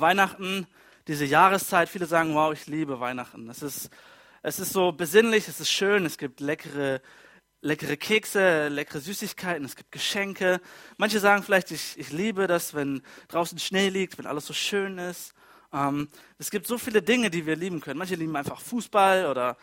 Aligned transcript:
Weihnachten, 0.00 0.66
diese 1.08 1.24
Jahreszeit, 1.24 1.88
viele 1.88 2.06
sagen, 2.06 2.34
wow, 2.34 2.52
ich 2.52 2.66
liebe 2.66 3.00
Weihnachten. 3.00 3.48
Es 3.48 3.62
ist, 3.62 3.90
es 4.42 4.58
ist 4.58 4.72
so 4.72 4.92
besinnlich, 4.92 5.48
es 5.48 5.60
ist 5.60 5.70
schön, 5.70 6.04
es 6.04 6.18
gibt 6.18 6.40
leckere, 6.40 7.00
leckere 7.60 7.96
Kekse, 7.96 8.68
leckere 8.68 9.00
Süßigkeiten, 9.00 9.64
es 9.64 9.76
gibt 9.76 9.92
Geschenke. 9.92 10.60
Manche 10.96 11.20
sagen 11.20 11.42
vielleicht, 11.42 11.70
ich, 11.70 11.98
ich 11.98 12.12
liebe 12.12 12.46
das, 12.46 12.74
wenn 12.74 13.02
draußen 13.28 13.58
Schnee 13.58 13.88
liegt, 13.88 14.18
wenn 14.18 14.26
alles 14.26 14.46
so 14.46 14.52
schön 14.52 14.98
ist. 14.98 15.32
Ähm, 15.72 16.08
es 16.38 16.50
gibt 16.50 16.66
so 16.66 16.78
viele 16.78 17.02
Dinge, 17.02 17.30
die 17.30 17.46
wir 17.46 17.56
lieben 17.56 17.80
können. 17.80 17.98
Manche 17.98 18.14
lieben 18.14 18.36
einfach 18.36 18.60
Fußball 18.60 19.26
oder 19.26 19.56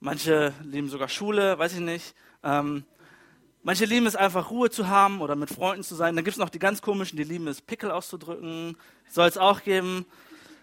manche 0.00 0.52
lieben 0.62 0.88
sogar 0.88 1.08
Schule, 1.08 1.58
weiß 1.58 1.74
ich 1.74 1.80
nicht. 1.80 2.14
Ähm, 2.42 2.84
manche 3.66 3.84
lieben 3.84 4.06
es 4.06 4.14
einfach, 4.14 4.50
Ruhe 4.50 4.70
zu 4.70 4.86
haben 4.86 5.20
oder 5.20 5.34
mit 5.34 5.50
Freunden 5.50 5.82
zu 5.82 5.96
sein. 5.96 6.14
Dann 6.14 6.24
gibt 6.24 6.36
es 6.36 6.38
noch 6.38 6.50
die 6.50 6.60
ganz 6.60 6.82
komischen, 6.82 7.16
die 7.16 7.24
lieben 7.24 7.48
es, 7.48 7.60
Pickel 7.60 7.90
auszudrücken. 7.90 8.76
Soll 9.10 9.26
es 9.26 9.36
auch 9.36 9.62
geben. 9.62 10.06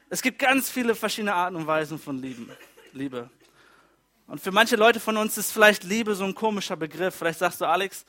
Es 0.10 0.22
gibt 0.22 0.40
ganz 0.40 0.70
viele 0.70 0.96
verschiedene 0.96 1.34
Arten 1.34 1.58
und 1.58 1.68
Weisen 1.68 2.00
von 2.00 2.22
Lieben, 2.22 2.50
Liebe. 2.94 3.30
Und 4.26 4.40
für 4.40 4.54
manche 4.54 4.78
Leute 4.78 5.02
von 5.02 5.18
uns 5.18 5.38
ist 5.38 5.52
vielleicht 5.52 5.84
Liebe 5.84 6.16
so 6.16 6.24
ein 6.24 6.34
komischer 6.34 6.78
Begriff. 6.78 7.14
Vielleicht 7.14 7.40
sagst 7.40 7.60
du, 7.60 7.66
Alex, 7.66 8.06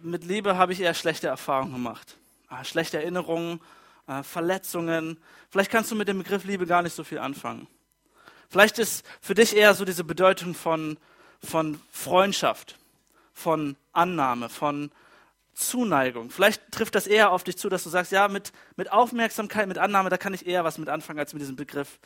mit 0.00 0.24
Liebe 0.24 0.56
habe 0.56 0.72
ich 0.72 0.80
eher 0.80 0.94
schlechte 0.94 1.26
Erfahrungen 1.26 1.74
gemacht. 1.74 2.16
Ah, 2.48 2.64
schlechte 2.64 2.96
Erinnerungen, 2.96 3.60
äh, 4.06 4.22
Verletzungen. 4.22 5.18
Vielleicht 5.50 5.70
kannst 5.70 5.90
du 5.90 5.94
mit 5.94 6.08
dem 6.08 6.18
Begriff 6.18 6.44
Liebe 6.44 6.66
gar 6.66 6.80
nicht 6.80 6.96
so 6.96 7.04
viel 7.04 7.18
anfangen. 7.18 7.66
Vielleicht 8.48 8.78
ist 8.78 9.04
für 9.20 9.34
dich 9.34 9.54
eher 9.54 9.74
so 9.74 9.84
diese 9.84 10.04
Bedeutung 10.04 10.54
von, 10.54 10.96
von 11.42 11.78
Freundschaft, 11.90 12.78
von 13.34 13.76
Annahme, 13.92 14.48
von 14.48 14.90
Zuneigung. 15.52 16.30
Vielleicht 16.30 16.72
trifft 16.72 16.94
das 16.94 17.06
eher 17.06 17.30
auf 17.30 17.44
dich 17.44 17.58
zu, 17.58 17.68
dass 17.68 17.84
du 17.84 17.90
sagst, 17.90 18.12
ja, 18.12 18.28
mit, 18.28 18.52
mit 18.76 18.90
Aufmerksamkeit, 18.90 19.68
mit 19.68 19.78
Annahme, 19.78 20.08
da 20.08 20.16
kann 20.16 20.34
ich 20.34 20.46
eher 20.46 20.64
was 20.64 20.78
mit 20.78 20.88
anfangen 20.88 21.18
als 21.18 21.32
mit 21.32 21.42
diesem 21.42 21.56
Begriff 21.56 22.00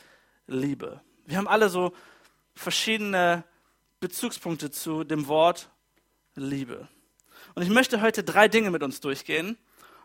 Liebe. 0.47 1.01
Wir 1.25 1.37
haben 1.37 1.47
alle 1.47 1.69
so 1.69 1.93
verschiedene 2.55 3.43
Bezugspunkte 3.99 4.71
zu 4.71 5.03
dem 5.03 5.27
Wort 5.27 5.69
Liebe. 6.35 6.87
Und 7.55 7.63
ich 7.63 7.69
möchte 7.69 8.01
heute 8.01 8.23
drei 8.23 8.47
Dinge 8.47 8.71
mit 8.71 8.83
uns 8.83 8.99
durchgehen. 9.01 9.57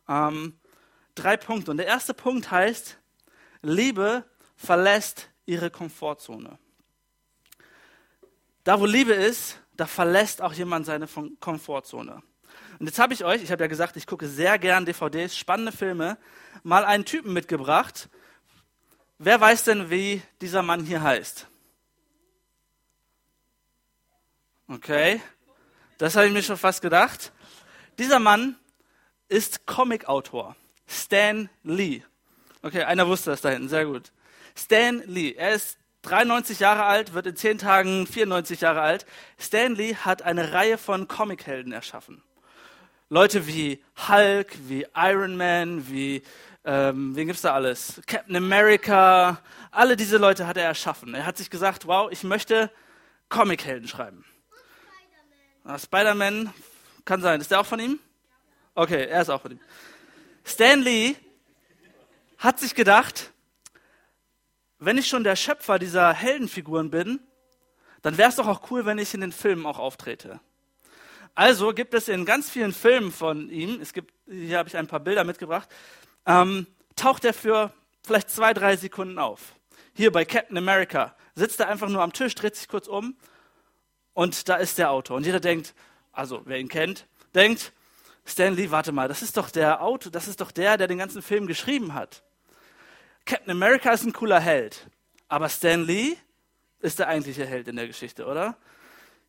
Ähm, 0.09 0.59
drei 1.15 1.37
Punkte. 1.37 1.71
Und 1.71 1.77
der 1.79 1.87
erste 1.87 2.15
Punkt 2.15 2.51
heißt, 2.51 2.99
Liebe 3.63 4.25
verlässt 4.57 5.29
ihre 5.47 5.71
Komfortzone. 5.71 6.59
Da, 8.65 8.81
wo 8.81 8.87
Liebe 8.87 9.13
ist, 9.13 9.59
da 9.77 9.87
verlässt 9.87 10.43
auch 10.43 10.53
jemand 10.53 10.87
seine 10.87 11.09
Komfortzone. 11.41 12.23
Und 12.79 12.87
jetzt 12.87 12.99
habe 12.99 13.15
ich 13.15 13.25
euch, 13.25 13.43
ich 13.43 13.53
habe 13.53 13.65
ja 13.65 13.69
gesagt, 13.69 13.97
ich 13.97 14.07
gucke 14.07 14.29
sehr 14.29 14.59
gern 14.59 14.85
DVDs, 14.85 15.37
spannende 15.37 15.73
Filme, 15.73 16.19
mal 16.63 16.85
einen 16.85 17.05
Typen 17.05 17.33
mitgebracht. 17.33 18.09
Wer 19.19 19.41
weiß 19.41 19.65
denn, 19.65 19.91
wie 19.91 20.23
dieser 20.41 20.63
Mann 20.63 20.85
hier 20.85 21.03
heißt? 21.03 21.47
Okay, 24.69 25.21
das 25.99 26.17
habe 26.17 26.27
ich 26.27 26.33
mir 26.33 26.43
schon 26.43 26.57
fast 26.57 26.83
gedacht. 26.83 27.33
Dieser 27.99 28.19
Mann 28.19 28.57
ist 29.29 29.67
Comicautor. 29.67 30.57
Stan 30.87 31.49
Lee. 31.63 32.03
Okay, 32.63 32.83
einer 32.83 33.07
wusste 33.07 33.31
das 33.31 33.41
da 33.41 33.51
hinten, 33.51 33.69
sehr 33.69 33.87
gut. 33.87 34.13
Stan 34.57 35.03
Lee, 35.07 35.33
er 35.33 35.55
ist 35.55 35.79
93 36.05 36.61
Jahre 36.61 36.85
alt, 36.85 37.15
wird 37.15 37.27
in 37.27 37.37
10 37.37 37.59
Tagen 37.59 38.07
94 38.07 38.61
Jahre 38.61 38.83
alt. 38.83 39.07
Stan 39.39 39.75
Lee 39.75 39.97
hat 39.97 40.23
eine 40.23 40.53
Reihe 40.53 40.79
von 40.79 41.09
Comichelden 41.09 41.73
erschaffen. 41.73 42.23
Leute 43.09 43.47
wie 43.47 43.83
Hulk, 44.09 44.57
wie 44.69 44.87
Iron 44.95 45.37
Man, 45.37 45.89
wie, 45.89 46.23
ähm, 46.65 47.17
wen 47.17 47.27
gibt's 47.27 47.43
da 47.43 47.55
alles? 47.55 48.01
Captain 48.07 48.37
America, 48.37 49.41
alle 49.71 49.97
diese 49.97 50.19
Leute 50.19 50.47
hat 50.47 50.57
er 50.57 50.65
erschaffen. 50.65 51.15
Er 51.15 51.27
hat 51.27 51.37
sich 51.37 51.51
gesagt, 51.51 51.87
wow, 51.87 52.11
ich 52.11 52.23
möchte 52.23 52.71
Comichelden 53.29 53.89
schreiben. 53.89 54.25
Spider-Man 55.79 56.53
kann 57.05 57.21
sein. 57.21 57.41
Ist 57.41 57.51
der 57.51 57.61
auch 57.61 57.67
von 57.67 57.81
ihm? 57.81 57.99
Okay, 58.75 59.07
er 59.07 59.23
ist 59.23 59.31
auch 59.31 59.41
von 59.41 59.53
ihm. 59.53 59.61
Stan 60.45 60.81
Lee 60.81 61.17
hat 62.39 62.59
sich 62.61 62.75
gedacht, 62.75 63.33
wenn 64.85 64.99
ich 64.99 65.09
schon 65.09 65.25
der 65.25 65.37
Schöpfer 65.37 65.79
dieser 65.79 66.13
Heldenfiguren 66.13 66.91
bin, 66.91 67.21
dann 68.03 68.19
wäre 68.19 68.29
es 68.29 68.37
doch 68.37 68.47
auch 68.47 68.71
cool, 68.71 68.85
wenn 68.85 68.99
ich 68.99 69.15
in 69.15 69.21
den 69.21 69.33
Filmen 69.33 69.67
auch 69.67 69.79
auftrete. 69.79 70.41
Also 71.35 71.73
gibt 71.73 71.95
es 71.95 72.09
in 72.09 72.25
ganz 72.25 72.49
vielen 72.51 72.73
Filmen 72.73 73.11
von 73.11 73.51
ihm, 73.51 73.81
es 73.81 73.93
gibt, 73.93 74.13
hier 74.29 74.59
habe 74.59 74.69
ich 74.69 74.77
ein 74.77 74.87
paar 74.87 75.01
Bilder 75.01 75.25
mitgebracht, 75.25 75.69
ähm, 76.27 76.67
taucht 76.97 77.25
er 77.25 77.35
für 77.35 77.73
vielleicht 78.05 78.31
zwei, 78.31 78.55
drei 78.55 78.77
Sekunden 78.77 79.19
auf. 79.19 79.55
Hier 79.95 80.13
bei 80.13 80.25
Captain 80.25 80.57
America 80.57 81.17
sitzt 81.35 81.61
er 81.61 81.69
einfach 81.69 81.89
nur 81.89 82.03
am 82.03 82.13
Tisch, 82.13 82.35
dreht 82.35 82.55
sich 82.55 82.69
kurz 82.69 82.87
um 82.87 83.17
und 84.13 84.49
da 84.49 84.57
ist 84.57 84.79
der 84.79 84.91
Autor. 84.91 85.17
Und 85.17 85.27
jeder 85.27 85.41
denkt, 85.41 85.75
also 86.13 86.43
wer 86.45 86.59
ihn 86.59 86.69
kennt, 86.69 87.07
denkt, 87.35 87.73
Stanley, 88.27 88.71
warte 88.71 88.93
mal, 88.93 89.09
das 89.09 89.23
ist 89.23 89.37
doch 89.37 89.51
der 89.51 89.83
Autor, 89.83 90.13
das 90.13 90.29
ist 90.29 90.41
doch 90.41 90.53
der, 90.53 90.77
der 90.77 90.87
den 90.87 90.99
ganzen 90.99 91.21
Film 91.21 91.47
geschrieben 91.47 91.95
hat. 91.95 92.23
Captain 93.27 93.53
America 93.53 93.91
ist 93.91 94.05
ein 94.05 94.13
cooler 94.13 94.39
Held, 94.39 94.87
aber 95.29 95.49
Stan 95.49 95.83
Lee 95.83 96.17
ist 96.81 96.99
der 96.99 97.09
eigentliche 97.09 97.47
Held 97.47 97.69
in 97.69 97.77
der 97.77 97.87
Geschichte, 97.87 98.27
oder? 98.27 98.57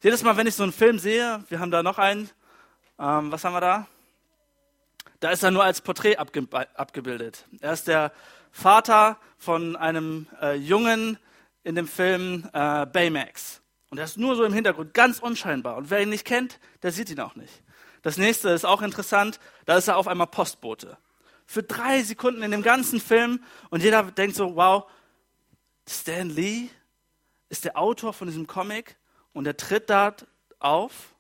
Jedes 0.02 0.22
Mal, 0.22 0.36
wenn 0.36 0.48
ich 0.48 0.56
so 0.56 0.64
einen 0.64 0.74
Film 0.74 1.00
sehe, 1.00 1.46
wir 1.48 1.60
haben 1.62 1.72
da 1.72 1.82
noch 1.82 1.98
einen, 1.98 2.30
ähm, 3.00 3.32
was 3.32 3.46
haben 3.46 3.54
wir 3.54 3.62
da? 3.62 3.88
Da 5.22 5.32
ist 5.32 5.44
er 5.44 5.52
nur 5.52 5.64
als 5.64 5.80
Porträt 5.80 6.18
abge 6.18 6.46
abgebildet. 6.74 7.46
Er 7.62 7.72
ist 7.72 7.88
der 7.88 8.12
Vater 8.52 9.18
von 9.38 9.78
einem 9.78 10.28
äh, 10.42 10.56
Jungen 10.56 11.18
in 11.64 11.76
dem 11.76 11.88
Film 11.88 12.50
äh, 12.52 12.86
Baymax. 12.86 13.62
Und 13.90 13.98
er 13.98 14.04
ist 14.04 14.18
nur 14.18 14.36
so 14.36 14.44
im 14.44 14.52
Hintergrund, 14.52 14.94
ganz 14.94 15.20
unscheinbar. 15.20 15.78
Und 15.78 15.90
wer 15.90 16.02
ihn 16.02 16.10
nicht 16.10 16.26
kennt, 16.26 16.60
der 16.84 16.92
sieht 16.92 17.10
ihn 17.10 17.22
auch 17.22 17.36
nicht. 17.36 17.64
Das 18.02 18.18
nächste 18.18 18.50
ist 18.50 18.66
auch 18.66 18.82
interessant, 18.82 19.40
da 19.66 19.78
ist 19.78 19.88
er 19.88 19.96
auf 19.96 20.10
einmal 20.10 20.28
Postbote. 20.28 20.98
Für 21.46 21.64
drei 21.64 22.02
Sekunden 22.04 22.42
in 22.44 22.52
dem 22.52 22.64
ganzen 22.64 23.00
Film 23.00 23.44
und 23.70 23.84
jeder 23.84 24.04
denkt 24.04 24.36
so, 24.36 24.56
wow, 24.56 24.90
Stan 25.88 26.30
Lee 26.30 26.70
ist 27.50 27.66
der 27.66 27.78
Autor 27.78 28.14
von 28.14 28.28
diesem 28.28 28.48
Comic 28.48 28.98
und 29.34 29.46
er 29.46 29.56
tritt 29.56 29.90
da 29.90 30.16
auf. 30.60 31.16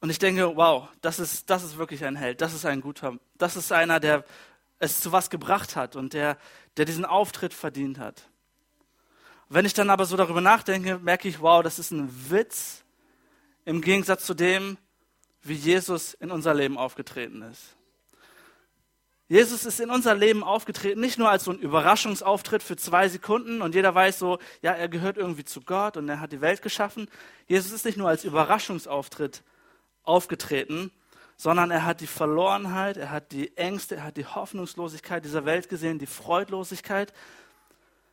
Und 0.00 0.10
ich 0.10 0.18
denke, 0.18 0.56
wow, 0.56 0.88
das 1.00 1.18
ist, 1.18 1.48
das 1.48 1.62
ist 1.62 1.78
wirklich 1.78 2.04
ein 2.04 2.16
Held, 2.16 2.40
das 2.40 2.54
ist 2.54 2.66
ein 2.66 2.80
guter, 2.80 3.18
das 3.38 3.56
ist 3.56 3.72
einer, 3.72 4.00
der 4.00 4.24
es 4.78 5.00
zu 5.00 5.12
was 5.12 5.30
gebracht 5.30 5.76
hat 5.76 5.96
und 5.96 6.12
der, 6.12 6.36
der 6.76 6.84
diesen 6.84 7.04
Auftritt 7.04 7.54
verdient 7.54 7.98
hat. 7.98 8.28
Wenn 9.48 9.64
ich 9.64 9.74
dann 9.74 9.90
aber 9.90 10.06
so 10.06 10.16
darüber 10.16 10.40
nachdenke, 10.40 10.98
merke 10.98 11.28
ich, 11.28 11.40
wow, 11.40 11.62
das 11.62 11.78
ist 11.78 11.92
ein 11.92 12.30
Witz 12.30 12.84
im 13.64 13.80
Gegensatz 13.80 14.26
zu 14.26 14.34
dem, 14.34 14.76
wie 15.42 15.54
Jesus 15.54 16.14
in 16.14 16.30
unser 16.30 16.52
Leben 16.52 16.76
aufgetreten 16.76 17.42
ist. 17.42 17.75
Jesus 19.28 19.64
ist 19.64 19.80
in 19.80 19.90
unser 19.90 20.14
Leben 20.14 20.44
aufgetreten, 20.44 21.00
nicht 21.00 21.18
nur 21.18 21.28
als 21.28 21.44
so 21.44 21.50
ein 21.50 21.58
Überraschungsauftritt 21.58 22.62
für 22.62 22.76
zwei 22.76 23.08
Sekunden 23.08 23.60
und 23.60 23.74
jeder 23.74 23.92
weiß 23.92 24.20
so, 24.20 24.38
ja, 24.62 24.72
er 24.72 24.88
gehört 24.88 25.16
irgendwie 25.16 25.44
zu 25.44 25.62
Gott 25.62 25.96
und 25.96 26.08
er 26.08 26.20
hat 26.20 26.30
die 26.30 26.40
Welt 26.40 26.62
geschaffen. 26.62 27.08
Jesus 27.48 27.72
ist 27.72 27.84
nicht 27.84 27.98
nur 27.98 28.08
als 28.08 28.24
Überraschungsauftritt 28.24 29.42
aufgetreten, 30.04 30.92
sondern 31.36 31.72
er 31.72 31.84
hat 31.84 32.00
die 32.00 32.06
Verlorenheit, 32.06 32.96
er 32.96 33.10
hat 33.10 33.32
die 33.32 33.56
Ängste, 33.56 33.96
er 33.96 34.04
hat 34.04 34.16
die 34.16 34.26
Hoffnungslosigkeit 34.26 35.24
dieser 35.24 35.44
Welt 35.44 35.68
gesehen, 35.68 35.98
die 35.98 36.06
Freudlosigkeit 36.06 37.12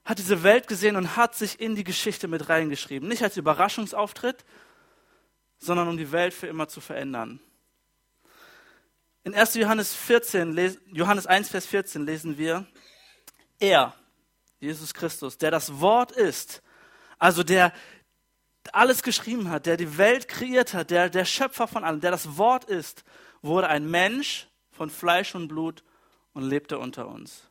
hat 0.05 0.17
diese 0.17 0.43
Welt 0.43 0.67
gesehen 0.67 0.95
und 0.95 1.15
hat 1.15 1.35
sich 1.35 1.61
in 1.61 1.75
die 1.75 1.83
Geschichte 1.83 2.27
mit 2.27 2.49
reingeschrieben. 2.49 3.07
Nicht 3.07 3.23
als 3.23 3.37
Überraschungsauftritt, 3.37 4.43
sondern 5.59 5.87
um 5.87 5.97
die 5.97 6.11
Welt 6.11 6.33
für 6.33 6.47
immer 6.47 6.67
zu 6.67 6.81
verändern. 6.81 7.39
In 9.25 9.33
1. 9.33 9.53
Johannes, 9.55 9.93
14, 9.93 10.77
Johannes 10.91 11.27
1, 11.27 11.49
Vers 11.49 11.65
14 11.65 12.05
lesen 12.05 12.37
wir, 12.37 12.65
er, 13.57 13.95
Jesus 14.59 14.93
Christus, 14.93 15.37
der 15.37 15.49
das 15.49 15.79
Wort 15.79 16.11
ist, 16.11 16.61
also 17.19 17.41
der 17.43 17.71
alles 18.73 19.01
geschrieben 19.01 19.49
hat, 19.49 19.65
der 19.65 19.77
die 19.77 19.97
Welt 19.97 20.27
kreiert 20.27 20.73
hat, 20.73 20.89
der 20.89 21.09
der 21.09 21.25
Schöpfer 21.25 21.67
von 21.67 21.83
allem, 21.83 22.01
der 22.01 22.11
das 22.11 22.37
Wort 22.37 22.65
ist, 22.65 23.03
wurde 23.41 23.67
ein 23.69 23.89
Mensch 23.89 24.47
von 24.71 24.89
Fleisch 24.89 25.35
und 25.35 25.47
Blut 25.47 25.83
und 26.33 26.43
lebte 26.43 26.77
unter 26.77 27.07
uns. 27.07 27.43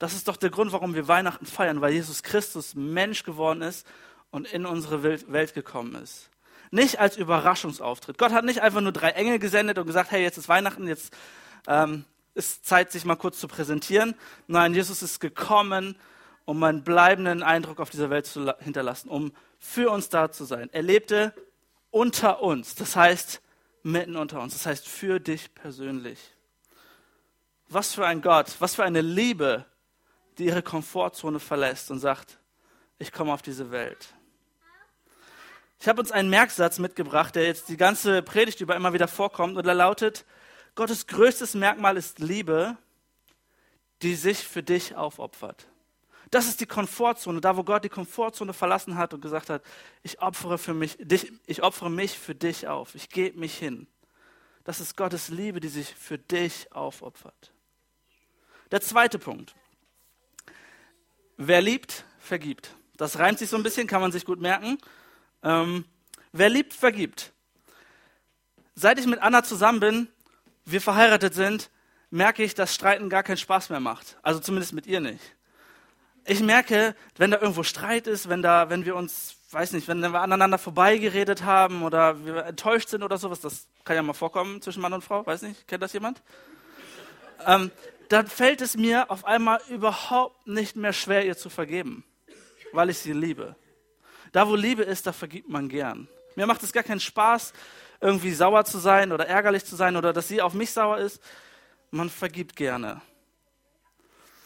Das 0.00 0.14
ist 0.14 0.26
doch 0.26 0.36
der 0.36 0.50
Grund, 0.50 0.72
warum 0.72 0.94
wir 0.94 1.06
Weihnachten 1.06 1.46
feiern, 1.46 1.80
weil 1.80 1.92
Jesus 1.92 2.22
Christus 2.22 2.74
Mensch 2.74 3.22
geworden 3.22 3.62
ist 3.62 3.86
und 4.30 4.50
in 4.52 4.66
unsere 4.66 5.02
Welt 5.04 5.54
gekommen 5.54 5.94
ist. 5.96 6.30
Nicht 6.70 7.00
als 7.00 7.16
Überraschungsauftritt. 7.16 8.18
Gott 8.18 8.32
hat 8.32 8.44
nicht 8.44 8.62
einfach 8.62 8.80
nur 8.80 8.92
drei 8.92 9.10
Engel 9.10 9.38
gesendet 9.38 9.78
und 9.78 9.86
gesagt, 9.86 10.10
hey, 10.10 10.22
jetzt 10.22 10.38
ist 10.38 10.48
Weihnachten, 10.48 10.86
jetzt 10.86 11.12
ähm, 11.66 12.04
ist 12.34 12.64
Zeit, 12.64 12.92
sich 12.92 13.04
mal 13.04 13.16
kurz 13.16 13.40
zu 13.40 13.48
präsentieren. 13.48 14.14
Nein, 14.46 14.74
Jesus 14.74 15.02
ist 15.02 15.20
gekommen, 15.20 15.96
um 16.44 16.62
einen 16.62 16.84
bleibenden 16.84 17.42
Eindruck 17.42 17.80
auf 17.80 17.90
dieser 17.90 18.10
Welt 18.10 18.26
zu 18.26 18.52
hinterlassen, 18.60 19.08
um 19.08 19.32
für 19.58 19.90
uns 19.90 20.08
da 20.08 20.30
zu 20.30 20.44
sein. 20.44 20.68
Er 20.72 20.82
lebte 20.82 21.34
unter 21.90 22.42
uns, 22.42 22.74
das 22.74 22.96
heißt 22.96 23.42
mitten 23.82 24.16
unter 24.16 24.40
uns, 24.40 24.52
das 24.54 24.66
heißt 24.66 24.88
für 24.88 25.20
dich 25.20 25.54
persönlich. 25.54 26.18
Was 27.68 27.94
für 27.94 28.06
ein 28.06 28.22
Gott, 28.22 28.56
was 28.58 28.74
für 28.74 28.84
eine 28.84 29.00
Liebe, 29.00 29.64
die 30.38 30.46
ihre 30.46 30.62
Komfortzone 30.62 31.40
verlässt 31.40 31.90
und 31.90 31.98
sagt, 31.98 32.38
ich 32.98 33.12
komme 33.12 33.32
auf 33.32 33.42
diese 33.42 33.70
Welt. 33.70 34.14
Ich 35.80 35.88
habe 35.88 35.98
uns 35.98 36.12
einen 36.12 36.28
Merksatz 36.28 36.78
mitgebracht, 36.78 37.34
der 37.34 37.44
jetzt 37.44 37.70
die 37.70 37.78
ganze 37.78 38.20
Predigt 38.20 38.60
über 38.60 38.76
immer 38.76 38.92
wieder 38.92 39.08
vorkommt 39.08 39.56
und 39.56 39.64
der 39.64 39.74
lautet, 39.74 40.26
Gottes 40.74 41.06
größtes 41.06 41.54
Merkmal 41.54 41.96
ist 41.96 42.18
Liebe, 42.18 42.76
die 44.02 44.14
sich 44.14 44.46
für 44.46 44.62
dich 44.62 44.94
aufopfert. 44.94 45.66
Das 46.30 46.46
ist 46.46 46.60
die 46.60 46.66
Komfortzone, 46.66 47.40
da 47.40 47.56
wo 47.56 47.64
Gott 47.64 47.82
die 47.82 47.88
Komfortzone 47.88 48.52
verlassen 48.52 48.98
hat 48.98 49.14
und 49.14 49.22
gesagt 49.22 49.48
hat, 49.48 49.62
ich 50.02 50.20
opfere 50.20 50.58
für 50.58 50.74
mich, 50.74 50.98
dich, 51.00 51.32
ich 51.46 51.62
opfere 51.62 51.90
mich 51.90 52.18
für 52.18 52.34
dich 52.34 52.68
auf, 52.68 52.94
ich 52.94 53.08
gebe 53.08 53.40
mich 53.40 53.56
hin. 53.56 53.86
Das 54.64 54.80
ist 54.80 54.98
Gottes 54.98 55.30
Liebe, 55.30 55.60
die 55.60 55.68
sich 55.68 55.94
für 55.94 56.18
dich 56.18 56.70
aufopfert. 56.72 57.52
Der 58.70 58.82
zweite 58.82 59.18
Punkt. 59.18 59.54
Wer 61.38 61.62
liebt, 61.62 62.04
vergibt. 62.18 62.76
Das 62.98 63.18
reimt 63.18 63.38
sich 63.38 63.48
so 63.48 63.56
ein 63.56 63.62
bisschen, 63.62 63.86
kann 63.86 64.02
man 64.02 64.12
sich 64.12 64.26
gut 64.26 64.40
merken. 64.40 64.76
Ähm, 65.42 65.84
wer 66.32 66.48
liebt, 66.48 66.74
vergibt. 66.74 67.32
Seit 68.74 68.98
ich 68.98 69.06
mit 69.06 69.20
Anna 69.20 69.42
zusammen 69.42 69.80
bin, 69.80 70.08
wir 70.64 70.80
verheiratet 70.80 71.34
sind, 71.34 71.70
merke 72.10 72.42
ich, 72.42 72.54
dass 72.54 72.74
Streiten 72.74 73.08
gar 73.08 73.22
keinen 73.22 73.36
Spaß 73.36 73.70
mehr 73.70 73.80
macht. 73.80 74.18
Also 74.22 74.40
zumindest 74.40 74.72
mit 74.72 74.86
ihr 74.86 75.00
nicht. 75.00 75.20
Ich 76.26 76.40
merke, 76.40 76.94
wenn 77.16 77.30
da 77.30 77.40
irgendwo 77.40 77.62
Streit 77.62 78.06
ist, 78.06 78.28
wenn 78.28 78.42
da, 78.42 78.70
wenn 78.70 78.84
wir 78.84 78.94
uns, 78.94 79.36
weiß 79.50 79.72
nicht, 79.72 79.88
wenn 79.88 80.00
wir 80.00 80.20
aneinander 80.20 80.58
vorbeigeredet 80.58 81.44
haben 81.44 81.82
oder 81.82 82.24
wir 82.24 82.44
enttäuscht 82.44 82.88
sind 82.88 83.02
oder 83.02 83.18
sowas, 83.18 83.40
das 83.40 83.66
kann 83.84 83.96
ja 83.96 84.02
mal 84.02 84.12
vorkommen 84.12 84.60
zwischen 84.62 84.82
Mann 84.82 84.92
und 84.92 85.02
Frau, 85.02 85.24
weiß 85.24 85.42
nicht, 85.42 85.66
kennt 85.66 85.82
das 85.82 85.92
jemand? 85.92 86.22
Ähm, 87.46 87.70
dann 88.10 88.26
fällt 88.26 88.60
es 88.60 88.76
mir 88.76 89.10
auf 89.10 89.24
einmal 89.24 89.60
überhaupt 89.68 90.46
nicht 90.46 90.76
mehr 90.76 90.92
schwer, 90.92 91.24
ihr 91.24 91.36
zu 91.36 91.48
vergeben 91.48 92.04
weil 92.72 92.90
ich 92.90 92.98
sie 92.98 93.12
liebe. 93.12 93.56
Da, 94.32 94.48
wo 94.48 94.54
Liebe 94.54 94.82
ist, 94.82 95.06
da 95.06 95.12
vergibt 95.12 95.48
man 95.48 95.68
gern. 95.68 96.08
Mir 96.36 96.46
macht 96.46 96.62
es 96.62 96.72
gar 96.72 96.82
keinen 96.82 97.00
Spaß, 97.00 97.52
irgendwie 98.00 98.32
sauer 98.32 98.64
zu 98.64 98.78
sein 98.78 99.12
oder 99.12 99.26
ärgerlich 99.26 99.64
zu 99.64 99.76
sein 99.76 99.96
oder 99.96 100.12
dass 100.12 100.28
sie 100.28 100.40
auf 100.40 100.54
mich 100.54 100.70
sauer 100.70 100.98
ist. 100.98 101.20
Man 101.90 102.08
vergibt 102.08 102.56
gerne. 102.56 103.02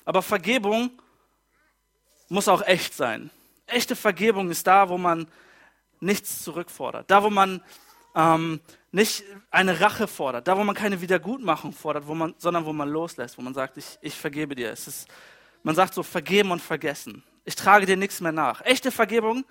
Aber 0.05 0.23
Vergebung 0.23 0.91
muss 2.29 2.49
auch 2.49 2.63
echt 2.63 2.95
sein. 2.95 3.31
Echte 3.67 3.97
Vergebung 3.97 4.51
ist 4.51 4.67
da, 4.67 4.89
wo 4.89 4.99
man 4.99 5.29
nichts 6.01 6.43
zurückfordert. 6.43 7.11
Da, 7.11 7.23
wo 7.23 7.31
man 7.31 7.63
ähm, 8.15 8.61
nicht 8.93 9.25
eine 9.51 9.81
Rache 9.81 10.07
fordert. 10.07 10.49
Da, 10.49 10.57
wo 10.57 10.65
man 10.65 10.75
keine 10.75 11.01
Wiedergutmachung 11.01 11.73
fordert, 11.73 12.07
wo 12.07 12.15
man, 12.15 12.35
sondern 12.39 12.65
wo 12.65 12.73
man 12.73 12.89
loslässt, 12.89 13.39
wo 13.39 13.43
man 13.43 13.55
sagt, 13.55 13.77
ich, 13.77 13.99
ich 14.01 14.15
vergebe 14.15 14.55
dir. 14.55 14.71
Es 14.71 14.87
ist, 14.87 15.09
man 15.63 15.75
sagt 15.75 15.95
so, 15.95 16.03
vergeben 16.03 16.51
und 16.51 16.61
vergessen. 16.61 17.23
Ich 17.45 17.57
trage 17.57 17.87
dir 17.87 17.97
nichts 17.97 18.21
mehr 18.21 18.33
nach. 18.33 18.63
Echte 18.63 18.91
Vergebung 18.91 19.45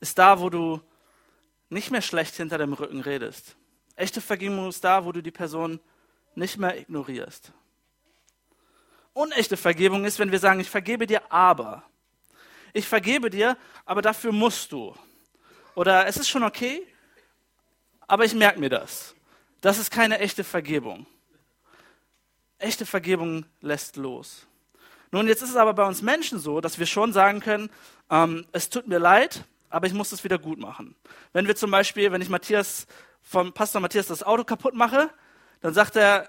ist 0.00 0.18
da, 0.18 0.40
wo 0.40 0.50
du 0.50 0.80
nicht 1.70 1.90
mehr 1.90 2.02
schlecht 2.02 2.34
hinter 2.36 2.58
dem 2.58 2.72
Rücken 2.72 3.00
redest. 3.00 3.56
Echte 3.96 4.20
Vergebung 4.20 4.68
ist 4.68 4.84
da, 4.84 5.04
wo 5.04 5.12
du 5.12 5.22
die 5.22 5.30
Person 5.30 5.80
nicht 6.34 6.56
mehr 6.56 6.78
ignorierst. 6.78 7.52
Unechte 9.12 9.56
Vergebung 9.56 10.04
ist, 10.04 10.18
wenn 10.18 10.30
wir 10.30 10.38
sagen, 10.38 10.60
ich 10.60 10.70
vergebe 10.70 11.06
dir, 11.06 11.32
aber. 11.32 11.82
Ich 12.72 12.86
vergebe 12.86 13.30
dir, 13.30 13.56
aber 13.84 14.02
dafür 14.02 14.32
musst 14.32 14.70
du. 14.70 14.94
Oder 15.74 16.06
es 16.06 16.16
ist 16.16 16.28
schon 16.28 16.44
okay, 16.44 16.86
aber 18.06 18.24
ich 18.24 18.34
merke 18.34 18.60
mir 18.60 18.70
das. 18.70 19.14
Das 19.60 19.78
ist 19.78 19.90
keine 19.90 20.20
echte 20.20 20.44
Vergebung. 20.44 21.06
Echte 22.58 22.86
Vergebung 22.86 23.46
lässt 23.60 23.96
los. 23.96 24.46
Nun, 25.10 25.26
jetzt 25.26 25.42
ist 25.42 25.50
es 25.50 25.56
aber 25.56 25.74
bei 25.74 25.86
uns 25.86 26.02
Menschen 26.02 26.38
so, 26.38 26.60
dass 26.60 26.78
wir 26.78 26.86
schon 26.86 27.12
sagen 27.12 27.40
können, 27.40 27.70
ähm, 28.10 28.46
es 28.52 28.68
tut 28.68 28.86
mir 28.86 28.98
leid, 28.98 29.44
aber 29.70 29.86
ich 29.86 29.92
muss 29.92 30.12
es 30.12 30.24
wieder 30.24 30.38
gut 30.38 30.58
machen. 30.58 30.96
Wenn 31.32 31.46
wir 31.46 31.56
zum 31.56 31.70
Beispiel, 31.70 32.10
wenn 32.12 32.22
ich 32.22 32.28
Matthias, 32.28 32.86
vom 33.22 33.52
Pastor 33.52 33.80
Matthias 33.80 34.06
das 34.06 34.22
Auto 34.22 34.44
kaputt 34.44 34.74
mache, 34.74 35.10
dann 35.60 35.74
sagt 35.74 35.96
er, 35.96 36.28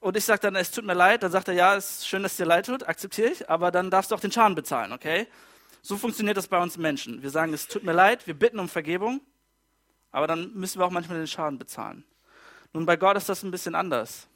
und 0.00 0.16
ich 0.16 0.24
sage 0.24 0.40
dann, 0.40 0.56
es 0.56 0.70
tut 0.70 0.84
mir 0.84 0.94
leid, 0.94 1.22
dann 1.22 1.32
sagt 1.32 1.48
er, 1.48 1.54
ja, 1.54 1.74
es 1.76 1.98
ist 1.98 2.08
schön, 2.08 2.22
dass 2.22 2.32
es 2.32 2.36
dir 2.36 2.46
leid 2.46 2.66
tut, 2.66 2.86
akzeptiere 2.86 3.28
ich, 3.28 3.48
aber 3.50 3.70
dann 3.70 3.90
darfst 3.90 4.10
du 4.10 4.14
auch 4.14 4.20
den 4.20 4.32
Schaden 4.32 4.54
bezahlen, 4.54 4.92
okay? 4.92 5.26
So 5.82 5.96
funktioniert 5.96 6.36
das 6.36 6.48
bei 6.48 6.60
uns 6.60 6.76
Menschen. 6.76 7.22
Wir 7.22 7.30
sagen, 7.30 7.52
es 7.52 7.68
tut 7.68 7.84
mir 7.84 7.92
leid, 7.92 8.26
wir 8.26 8.34
bitten 8.34 8.58
um 8.58 8.68
Vergebung, 8.68 9.20
aber 10.10 10.26
dann 10.26 10.52
müssen 10.54 10.80
wir 10.80 10.86
auch 10.86 10.90
manchmal 10.90 11.18
den 11.18 11.26
Schaden 11.26 11.58
bezahlen. 11.58 12.04
Nun, 12.72 12.86
bei 12.86 12.96
Gott 12.96 13.16
ist 13.16 13.28
das 13.28 13.42
ein 13.42 13.50
bisschen 13.50 13.74
anders. 13.74 14.28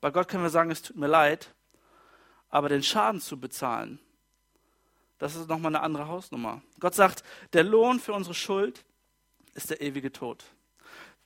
Bei 0.00 0.10
Gott 0.10 0.28
können 0.28 0.42
wir 0.42 0.50
sagen, 0.50 0.70
es 0.70 0.82
tut 0.82 0.96
mir 0.96 1.06
leid, 1.06 1.54
aber 2.48 2.68
den 2.68 2.82
Schaden 2.82 3.20
zu 3.20 3.38
bezahlen, 3.38 4.00
das 5.18 5.34
ist 5.34 5.48
nochmal 5.48 5.74
eine 5.74 5.82
andere 5.82 6.08
Hausnummer. 6.08 6.62
Gott 6.80 6.94
sagt, 6.94 7.22
der 7.52 7.64
Lohn 7.64 8.00
für 8.00 8.12
unsere 8.12 8.34
Schuld 8.34 8.84
ist 9.54 9.70
der 9.70 9.80
ewige 9.80 10.12
Tod. 10.12 10.44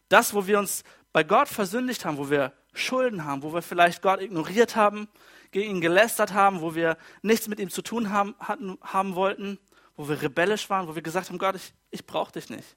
Das, 0.08 0.34
wo 0.34 0.46
wir 0.46 0.58
uns 0.58 0.84
bei 1.12 1.24
Gott 1.24 1.48
versündigt 1.48 2.04
haben, 2.04 2.18
wo 2.18 2.30
wir 2.30 2.52
Schulden 2.72 3.24
haben, 3.24 3.42
wo 3.42 3.52
wir 3.52 3.62
vielleicht 3.62 4.02
Gott 4.02 4.20
ignoriert 4.20 4.76
haben, 4.76 5.08
gegen 5.50 5.76
ihn 5.76 5.80
gelästert 5.80 6.32
haben, 6.32 6.60
wo 6.60 6.74
wir 6.74 6.96
nichts 7.22 7.48
mit 7.48 7.58
ihm 7.58 7.70
zu 7.70 7.82
tun 7.82 8.10
haben, 8.10 8.36
hatten, 8.38 8.78
haben 8.82 9.16
wollten, 9.16 9.58
wo 9.96 10.08
wir 10.08 10.22
rebellisch 10.22 10.70
waren, 10.70 10.86
wo 10.86 10.94
wir 10.94 11.02
gesagt 11.02 11.28
haben, 11.28 11.38
Gott, 11.38 11.56
ich, 11.56 11.74
ich 11.90 12.06
brauche 12.06 12.32
dich 12.32 12.48
nicht. 12.48 12.76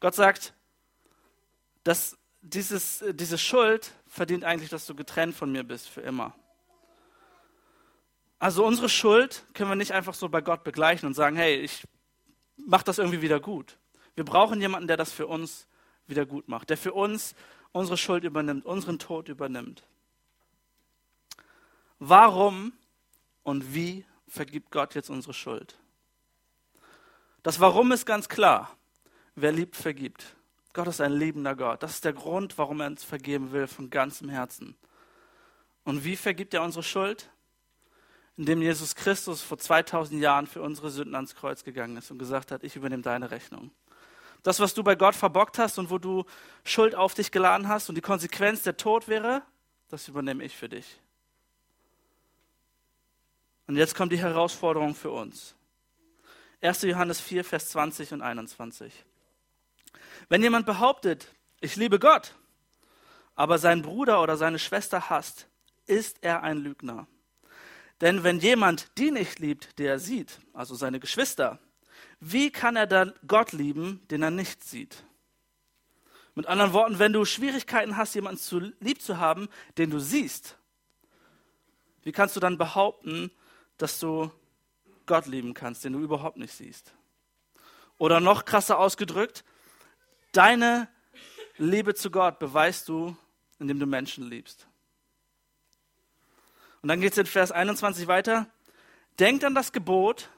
Gott 0.00 0.14
sagt, 0.14 0.54
dass 1.84 2.18
dieses, 2.42 3.02
diese 3.12 3.38
Schuld 3.38 3.92
verdient 4.06 4.44
eigentlich, 4.44 4.68
dass 4.68 4.86
du 4.86 4.94
getrennt 4.94 5.34
von 5.34 5.50
mir 5.50 5.62
bist 5.62 5.88
für 5.88 6.02
immer. 6.02 6.34
Also 8.42 8.66
unsere 8.66 8.88
Schuld 8.88 9.44
können 9.54 9.70
wir 9.70 9.76
nicht 9.76 9.92
einfach 9.92 10.14
so 10.14 10.28
bei 10.28 10.40
Gott 10.40 10.64
begleichen 10.64 11.06
und 11.06 11.14
sagen, 11.14 11.36
hey, 11.36 11.60
ich 11.60 11.86
mache 12.56 12.82
das 12.82 12.98
irgendwie 12.98 13.22
wieder 13.22 13.38
gut. 13.38 13.78
Wir 14.16 14.24
brauchen 14.24 14.60
jemanden, 14.60 14.88
der 14.88 14.96
das 14.96 15.12
für 15.12 15.28
uns 15.28 15.68
wieder 16.08 16.26
gut 16.26 16.48
macht, 16.48 16.68
der 16.68 16.76
für 16.76 16.92
uns 16.92 17.36
unsere 17.70 17.96
Schuld 17.96 18.24
übernimmt, 18.24 18.66
unseren 18.66 18.98
Tod 18.98 19.28
übernimmt. 19.28 19.84
Warum 22.00 22.72
und 23.44 23.76
wie 23.76 24.04
vergibt 24.26 24.72
Gott 24.72 24.96
jetzt 24.96 25.08
unsere 25.08 25.34
Schuld? 25.34 25.78
Das 27.44 27.60
Warum 27.60 27.92
ist 27.92 28.06
ganz 28.06 28.28
klar. 28.28 28.76
Wer 29.36 29.52
liebt, 29.52 29.76
vergibt. 29.76 30.34
Gott 30.72 30.88
ist 30.88 31.00
ein 31.00 31.12
liebender 31.12 31.54
Gott. 31.54 31.84
Das 31.84 31.92
ist 31.92 32.04
der 32.04 32.12
Grund, 32.12 32.58
warum 32.58 32.80
er 32.80 32.88
uns 32.88 33.04
vergeben 33.04 33.52
will 33.52 33.68
von 33.68 33.88
ganzem 33.88 34.28
Herzen. 34.28 34.76
Und 35.84 36.02
wie 36.02 36.16
vergibt 36.16 36.54
er 36.54 36.64
unsere 36.64 36.82
Schuld? 36.82 37.30
In 38.36 38.46
dem 38.46 38.62
Jesus 38.62 38.94
Christus 38.94 39.42
vor 39.42 39.58
2000 39.58 40.20
Jahren 40.20 40.46
für 40.46 40.62
unsere 40.62 40.90
Sünden 40.90 41.14
ans 41.14 41.34
Kreuz 41.34 41.64
gegangen 41.64 41.96
ist 41.96 42.10
und 42.10 42.18
gesagt 42.18 42.50
hat, 42.50 42.64
ich 42.64 42.76
übernehme 42.76 43.02
deine 43.02 43.30
Rechnung. 43.30 43.70
Das, 44.42 44.58
was 44.58 44.74
du 44.74 44.82
bei 44.82 44.96
Gott 44.96 45.14
verbockt 45.14 45.58
hast 45.58 45.78
und 45.78 45.90
wo 45.90 45.98
du 45.98 46.24
Schuld 46.64 46.94
auf 46.94 47.14
dich 47.14 47.30
geladen 47.30 47.68
hast 47.68 47.88
und 47.88 47.94
die 47.94 48.00
Konsequenz 48.00 48.62
der 48.62 48.76
Tod 48.76 49.06
wäre, 49.06 49.42
das 49.88 50.08
übernehme 50.08 50.42
ich 50.42 50.56
für 50.56 50.68
dich. 50.68 51.00
Und 53.66 53.76
jetzt 53.76 53.94
kommt 53.94 54.12
die 54.12 54.18
Herausforderung 54.18 54.94
für 54.94 55.10
uns. 55.10 55.54
1. 56.60 56.82
Johannes 56.82 57.20
4, 57.20 57.44
Vers 57.44 57.68
20 57.70 58.12
und 58.12 58.22
21. 58.22 58.92
Wenn 60.28 60.42
jemand 60.42 60.66
behauptet, 60.66 61.28
ich 61.60 61.76
liebe 61.76 61.98
Gott, 61.98 62.34
aber 63.34 63.58
seinen 63.58 63.82
Bruder 63.82 64.22
oder 64.22 64.36
seine 64.36 64.58
Schwester 64.58 65.08
hasst, 65.10 65.46
ist 65.86 66.18
er 66.22 66.42
ein 66.42 66.58
Lügner. 66.58 67.06
Denn 68.02 68.24
wenn 68.24 68.40
jemand 68.40 68.98
die 68.98 69.12
nicht 69.12 69.38
liebt, 69.38 69.78
der 69.78 69.92
er 69.92 69.98
sieht, 70.00 70.40
also 70.52 70.74
seine 70.74 70.98
Geschwister, 70.98 71.60
wie 72.18 72.50
kann 72.50 72.74
er 72.74 72.88
dann 72.88 73.14
Gott 73.28 73.52
lieben, 73.52 74.02
den 74.10 74.24
er 74.24 74.32
nicht 74.32 74.64
sieht? 74.64 75.04
Mit 76.34 76.46
anderen 76.46 76.72
Worten, 76.72 76.98
wenn 76.98 77.12
du 77.12 77.24
Schwierigkeiten 77.24 77.96
hast, 77.96 78.14
jemanden 78.16 78.40
zu 78.40 78.58
lieb 78.80 79.00
zu 79.00 79.18
haben, 79.18 79.48
den 79.78 79.90
du 79.90 80.00
siehst, 80.00 80.58
wie 82.02 82.10
kannst 82.10 82.34
du 82.34 82.40
dann 82.40 82.58
behaupten, 82.58 83.30
dass 83.76 84.00
du 84.00 84.32
Gott 85.06 85.26
lieben 85.26 85.54
kannst, 85.54 85.84
den 85.84 85.92
du 85.92 86.00
überhaupt 86.00 86.38
nicht 86.38 86.52
siehst? 86.52 86.92
Oder 87.98 88.18
noch 88.18 88.44
krasser 88.44 88.80
ausgedrückt, 88.80 89.44
deine 90.32 90.88
Liebe 91.56 91.94
zu 91.94 92.10
Gott 92.10 92.40
beweist 92.40 92.88
du, 92.88 93.16
indem 93.60 93.78
du 93.78 93.86
Menschen 93.86 94.28
liebst. 94.28 94.66
Und 96.82 96.88
dann 96.88 97.00
geht 97.00 97.12
es 97.12 97.18
in 97.18 97.26
Vers 97.26 97.52
21 97.52 98.08
weiter. 98.08 98.46
Denkt 99.18 99.44
an 99.44 99.54
das 99.54 99.72
Gebot, 99.72 100.30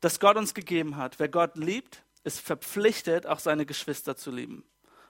das 0.00 0.20
Gott 0.20 0.36
uns 0.36 0.54
gegeben 0.54 0.96
hat. 0.96 1.18
Wer 1.18 1.28
Gott 1.28 1.56
liebt, 1.56 2.02
ist 2.22 2.40
verpflichtet, 2.40 3.26
auch 3.26 3.40
seine 3.40 3.66
Geschwister 3.66 4.16
zu 4.16 4.30
lieben. 4.30 4.64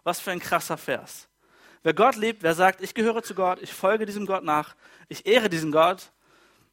Was 0.04 0.20
für 0.20 0.30
ein 0.30 0.40
krasser 0.40 0.78
Vers. 0.78 1.28
Wer 1.82 1.94
Gott 1.94 2.16
liebt, 2.16 2.42
wer 2.42 2.54
sagt, 2.54 2.80
ich 2.80 2.94
gehöre 2.94 3.22
zu 3.22 3.34
Gott, 3.34 3.60
ich 3.62 3.72
folge 3.72 4.06
diesem 4.06 4.26
Gott 4.26 4.42
nach, 4.42 4.74
ich 5.08 5.26
ehre 5.26 5.48
diesen 5.48 5.70
Gott, 5.70 6.10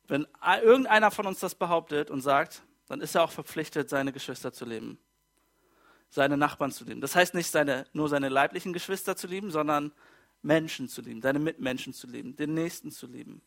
wenn 0.08 0.28
irgendeiner 0.64 1.12
von 1.12 1.28
uns 1.28 1.40
das 1.40 1.56
behauptet 1.56 2.10
und 2.10 2.22
sagt, 2.22 2.64
dann 2.88 3.02
ist 3.02 3.16
er 3.16 3.24
auch 3.24 3.32
verpflichtet, 3.32 3.90
seine 3.90 4.12
Geschwister 4.12 4.54
zu 4.54 4.66
lieben, 4.66 4.98
seine 6.10 6.38
Nachbarn 6.38 6.72
zu 6.72 6.84
lieben. 6.84 7.02
Das 7.02 7.16
heißt 7.16 7.34
nicht 7.34 7.50
seine, 7.52 7.86
nur 7.94 8.10
seine 8.10 8.30
leiblichen 8.30 8.74
Geschwister 8.74 9.16
zu 9.16 9.28
lieben, 9.28 9.52
sondern 9.52 9.92
Menschen 10.44 10.90
zu 10.90 11.02
lieben, 11.02 11.22
deine 11.22 11.40
Mitmenschen 11.40 11.94
zu 11.94 12.08
lieben, 12.08 12.36
den 12.36 12.54
Nächsten 12.54 12.92
zu 12.92 13.08
lieben. 13.08 13.42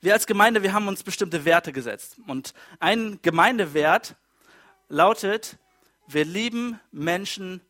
Wir 0.00 0.14
als 0.14 0.26
Gemeinde, 0.26 0.62
wir 0.62 0.72
haben 0.72 0.88
uns 0.88 1.02
bestimmte 1.02 1.44
Werte 1.44 1.72
gesetzt. 1.72 2.16
Und 2.26 2.54
ein 2.78 3.18
Gemeindewert 3.22 4.16
lautet, 4.88 5.58
wir 6.06 6.24
lieben 6.24 6.80
Menschen 6.90 7.60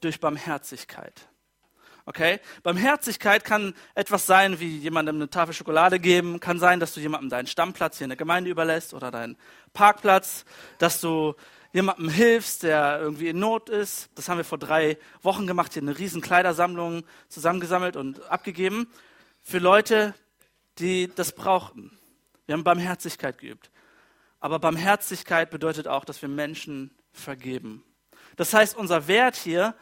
durch 0.00 0.20
Barmherzigkeit. 0.20 1.28
Okay? 2.06 2.40
Barmherzigkeit 2.62 3.44
kann 3.44 3.74
etwas 3.94 4.26
sein, 4.26 4.60
wie 4.60 4.78
jemandem 4.78 5.16
eine 5.16 5.30
Tafel 5.30 5.54
Schokolade 5.54 5.98
geben, 5.98 6.40
kann 6.40 6.58
sein, 6.58 6.80
dass 6.80 6.94
du 6.94 7.00
jemandem 7.00 7.30
deinen 7.30 7.46
Stammplatz 7.46 7.98
hier 7.98 8.06
in 8.06 8.10
der 8.10 8.16
Gemeinde 8.16 8.50
überlässt 8.50 8.94
oder 8.94 9.10
deinen 9.10 9.36
Parkplatz, 9.72 10.44
dass 10.78 11.00
du 11.00 11.34
jemandem 11.74 12.08
hilfst, 12.08 12.62
der 12.62 12.98
irgendwie 12.98 13.28
in 13.28 13.38
Not 13.38 13.68
ist. 13.68 14.08
Das 14.14 14.30
haben 14.30 14.38
wir 14.38 14.44
vor 14.44 14.56
drei 14.56 14.96
Wochen 15.20 15.46
gemacht, 15.46 15.74
hier 15.74 15.82
eine 15.82 15.98
riesen 15.98 16.22
Kleidersammlung 16.22 17.04
zusammengesammelt 17.28 17.96
und 17.96 18.24
abgegeben 18.30 18.88
für 19.42 19.58
Leute, 19.58 20.14
die 20.78 21.10
das 21.14 21.32
brauchten. 21.32 21.90
Wir 22.46 22.54
haben 22.54 22.64
Barmherzigkeit 22.64 23.36
geübt. 23.36 23.70
Aber 24.40 24.58
Barmherzigkeit 24.58 25.50
bedeutet 25.50 25.86
auch, 25.86 26.06
dass 26.06 26.22
wir 26.22 26.30
Menschen 26.30 26.90
vergeben. 27.12 27.84
Das 28.36 28.54
heißt, 28.54 28.74
unser 28.74 29.06
Wert 29.06 29.36
hier 29.36 29.74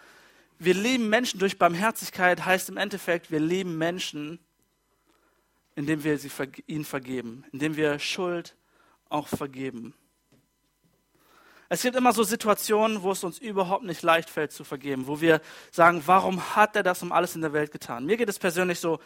wir 0.65 0.75
lieben 0.75 1.09
Menschen 1.09 1.41
durch 1.41 1.59
Barmherzigkeit, 1.59 2.45
heißt 2.45 2.69
im 2.69 2.77
Endeffekt, 2.77 3.33
wir 3.33 3.41
lieben 3.41 3.79
Menschen, 3.79 4.39
indem 5.75 6.05
wir 6.05 6.19
sie, 6.19 6.31
ihnen 6.69 6.85
vergeben, 6.85 7.45
indem 7.51 7.75
wir 7.75 7.99
Schuld 7.99 8.55
auch 9.09 9.27
vergeben. 9.27 9.93
Es 11.73 11.81
gibt 11.81 11.97
immer 11.97 12.13
so 12.13 12.23
Situationen, 12.23 13.03
wo 13.03 13.13
es 13.13 13.25
uns 13.25 13.39
überhaupt 13.39 13.85
nicht 13.85 14.03
leicht 14.03 14.29
fällt 14.29 14.53
zu 14.53 14.63
vergeben, 14.63 15.07
wo 15.07 15.23
wir 15.23 15.41
sagen, 15.71 16.03
warum 16.05 16.55
hat 16.55 16.77
er 16.77 16.83
das 16.83 17.03
um 17.03 17.13
alles 17.13 17.35
in 17.35 17.41
der 17.41 17.55
Welt 17.55 17.73
getan? 17.73 18.05
Mir 18.05 18.19
geht 18.19 18.29
es 18.29 18.39
persönlich 18.39 18.79
so, 18.79 19.01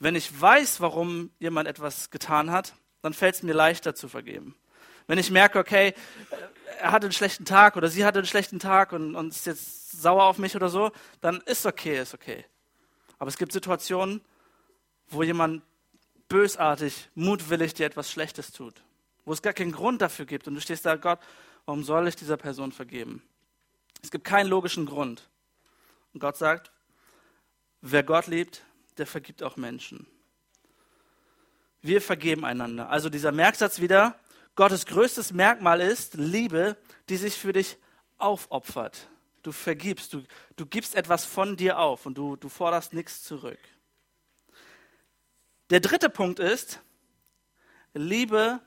wenn 0.00 0.16
ich 0.16 0.40
weiß, 0.40 0.80
warum 0.80 1.30
jemand 1.38 1.68
etwas 1.68 2.10
getan 2.10 2.50
hat, 2.50 2.74
dann 3.00 3.14
fällt 3.14 3.36
es 3.36 3.42
mir 3.44 3.52
leichter 3.52 3.94
zu 3.94 4.08
vergeben. 4.08 4.56
Wenn 5.06 5.20
ich 5.20 5.30
merke, 5.30 5.60
okay, 5.60 5.94
er 6.80 6.90
hatte 6.90 7.06
einen 7.06 7.12
schlechten 7.12 7.44
Tag 7.44 7.76
oder 7.76 7.86
sie 7.86 8.04
hatte 8.04 8.18
einen 8.18 8.26
schlechten 8.26 8.58
Tag 8.58 8.90
und, 8.90 9.14
und 9.14 9.28
ist 9.28 9.46
jetzt 9.46 10.02
sauer 10.02 10.24
auf 10.24 10.38
mich 10.38 10.56
oder 10.56 10.70
so, 10.70 10.90
dann 11.20 11.40
ist 11.42 11.64
okay, 11.64 12.00
ist 12.00 12.12
okay. 12.12 12.44
Aber 13.20 13.28
es 13.28 13.38
gibt 13.38 13.52
Situationen, 13.52 14.20
wo 15.10 15.22
jemand 15.22 15.62
bösartig, 16.28 17.08
mutwillig 17.14 17.72
dir 17.74 17.86
etwas 17.86 18.10
Schlechtes 18.10 18.50
tut, 18.50 18.82
wo 19.24 19.32
es 19.32 19.42
gar 19.42 19.52
keinen 19.52 19.70
Grund 19.70 20.02
dafür 20.02 20.24
gibt 20.24 20.48
und 20.48 20.56
du 20.56 20.60
stehst 20.60 20.84
da, 20.84 20.96
Gott, 20.96 21.20
warum 21.68 21.84
soll 21.84 22.08
ich 22.08 22.16
dieser 22.16 22.38
Person 22.38 22.72
vergeben? 22.72 23.22
Es 24.02 24.10
gibt 24.10 24.24
keinen 24.24 24.48
logischen 24.48 24.86
Grund. 24.86 25.28
Und 26.14 26.20
Gott 26.20 26.38
sagt, 26.38 26.72
wer 27.82 28.02
Gott 28.02 28.26
liebt, 28.26 28.62
der 28.96 29.06
vergibt 29.06 29.42
auch 29.42 29.58
Menschen. 29.58 30.06
Wir 31.82 32.00
vergeben 32.00 32.46
einander. 32.46 32.88
Also 32.88 33.10
dieser 33.10 33.32
Merksatz 33.32 33.82
wieder, 33.82 34.18
Gottes 34.54 34.86
größtes 34.86 35.34
Merkmal 35.34 35.82
ist 35.82 36.14
Liebe, 36.14 36.78
die 37.10 37.18
sich 37.18 37.34
für 37.34 37.52
dich 37.52 37.76
aufopfert. 38.16 39.06
Du 39.42 39.52
vergibst, 39.52 40.14
du, 40.14 40.22
du 40.56 40.64
gibst 40.64 40.94
etwas 40.94 41.26
von 41.26 41.58
dir 41.58 41.78
auf 41.78 42.06
und 42.06 42.16
du, 42.16 42.36
du 42.36 42.48
forderst 42.48 42.94
nichts 42.94 43.24
zurück. 43.24 43.60
Der 45.68 45.80
dritte 45.80 46.08
Punkt 46.08 46.38
ist, 46.38 46.80
Liebe 47.92 48.58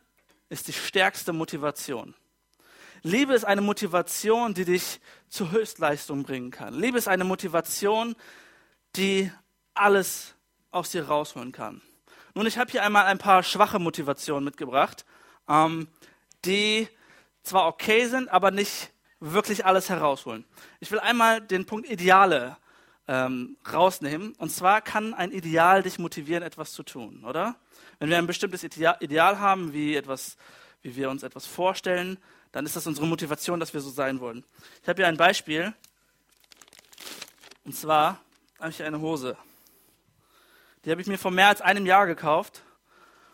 ist 0.50 0.68
die 0.68 0.74
stärkste 0.74 1.34
Motivation. 1.34 2.14
Liebe 3.04 3.34
ist 3.34 3.46
eine 3.46 3.62
Motivation, 3.62 4.54
die 4.54 4.66
dich 4.66 5.00
zur 5.30 5.52
Höchstleistung 5.52 6.24
bringen 6.24 6.52
kann. 6.52 6.74
Liebe 6.74 6.98
ist 6.98 7.08
eine 7.08 7.24
Motivation, 7.24 8.16
die 8.96 9.32
alles 9.74 10.36
aus 10.70 10.92
dir 10.92 11.08
rausholen 11.08 11.52
kann. 11.52 11.82
Nun, 12.34 12.46
ich 12.46 12.58
habe 12.58 12.72
hier 12.72 12.84
einmal 12.84 13.06
ein 13.06 13.18
paar 13.18 13.44
schwache 13.44 13.80
Motivationen 13.80 14.44
mitgebracht 14.44 15.06
ähm, 15.52 15.88
die 16.46 16.88
zwar 17.44 17.68
okay 17.68 18.08
sind, 18.08 18.30
aber 18.30 18.52
nicht 18.52 18.92
wirklich 19.20 19.66
alles 19.66 19.90
herausholen. 19.90 20.46
Ich 20.80 20.92
will 20.92 21.00
einmal 21.00 21.42
den 21.42 21.66
Punkt 21.66 21.90
Ideale 21.90 22.58
ähm, 23.08 23.58
rausnehmen. 23.72 24.34
Und 24.38 24.50
zwar 24.50 24.82
kann 24.82 25.14
ein 25.14 25.32
Ideal 25.32 25.84
dich 25.84 26.00
motivieren, 26.00 26.44
etwas 26.44 26.72
zu 26.74 26.84
tun, 26.84 27.24
oder? 27.26 27.56
Wenn 28.00 28.10
wir 28.10 28.18
ein 28.18 28.28
bestimmtes 28.28 28.64
Ideal 28.64 29.40
haben, 29.40 29.74
wie, 29.74 29.96
etwas, 29.96 30.38
wie 30.82 30.96
wir 30.96 31.10
uns 31.10 31.22
etwas 31.22 31.46
vorstellen, 31.46 32.18
dann 32.52 32.66
ist 32.66 32.76
das 32.76 32.88
unsere 32.88 33.08
Motivation, 33.08 33.60
dass 33.60 33.74
wir 33.74 33.82
so 33.82 33.90
sein 33.90 34.20
wollen. 34.20 34.44
Ich 34.82 34.90
habe 34.90 35.02
hier 35.02 35.08
ein 35.08 35.18
Beispiel. 35.18 35.74
Und 37.64 37.76
zwar 37.76 38.20
habe 38.60 38.70
ich 38.70 38.78
hier 38.78 38.88
eine 38.88 39.00
Hose. 39.00 39.38
Die 40.84 40.92
habe 40.92 41.02
ich 41.02 41.08
mir 41.08 41.18
vor 41.18 41.32
mehr 41.32 41.48
als 41.48 41.62
einem 41.62 41.86
Jahr 41.86 42.08
gekauft. 42.08 42.64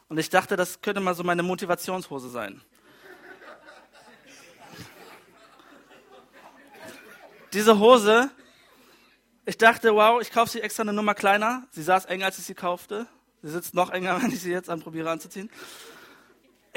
Und 0.10 0.18
ich 0.18 0.30
dachte, 0.30 0.56
das 0.56 0.82
könnte 0.82 1.02
mal 1.02 1.16
so 1.16 1.24
meine 1.24 1.44
Motivationshose 1.44 2.30
sein. 2.30 2.62
Diese 7.54 7.80
Hose, 7.80 8.30
ich 9.46 9.58
dachte, 9.58 9.96
wow, 9.96 10.22
ich 10.22 10.32
kaufe 10.32 10.52
sie 10.52 10.62
extra 10.62 10.84
eine 10.84 10.94
Nummer 10.94 11.16
kleiner. 11.16 11.66
Sie 11.72 11.82
saß 11.82 12.06
enger, 12.06 12.26
als 12.26 12.38
ich 12.38 12.46
sie 12.46 12.54
kaufte. 12.54 13.08
Sie 13.42 13.50
sitzt 13.50 13.74
noch 13.74 13.90
enger, 13.90 14.22
wenn 14.22 14.32
ich 14.32 14.42
sie 14.42 14.52
jetzt 14.52 14.70
anprobiere 14.70 15.10
anzuziehen. 15.10 15.50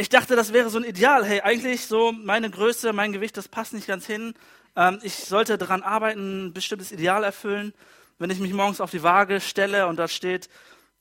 Ich 0.00 0.08
dachte, 0.08 0.34
das 0.34 0.54
wäre 0.54 0.70
so 0.70 0.78
ein 0.78 0.84
Ideal. 0.84 1.26
Hey, 1.26 1.42
eigentlich 1.42 1.84
so 1.84 2.10
meine 2.10 2.48
Größe, 2.48 2.94
mein 2.94 3.12
Gewicht, 3.12 3.36
das 3.36 3.48
passt 3.48 3.74
nicht 3.74 3.86
ganz 3.86 4.06
hin. 4.06 4.32
Ähm, 4.74 4.98
ich 5.02 5.14
sollte 5.14 5.58
daran 5.58 5.82
arbeiten, 5.82 6.46
ein 6.46 6.52
bestimmtes 6.54 6.90
Ideal 6.90 7.22
erfüllen. 7.22 7.74
Wenn 8.18 8.30
ich 8.30 8.38
mich 8.38 8.54
morgens 8.54 8.80
auf 8.80 8.90
die 8.90 9.02
Waage 9.02 9.42
stelle 9.42 9.88
und 9.88 9.98
da 9.98 10.08
steht 10.08 10.48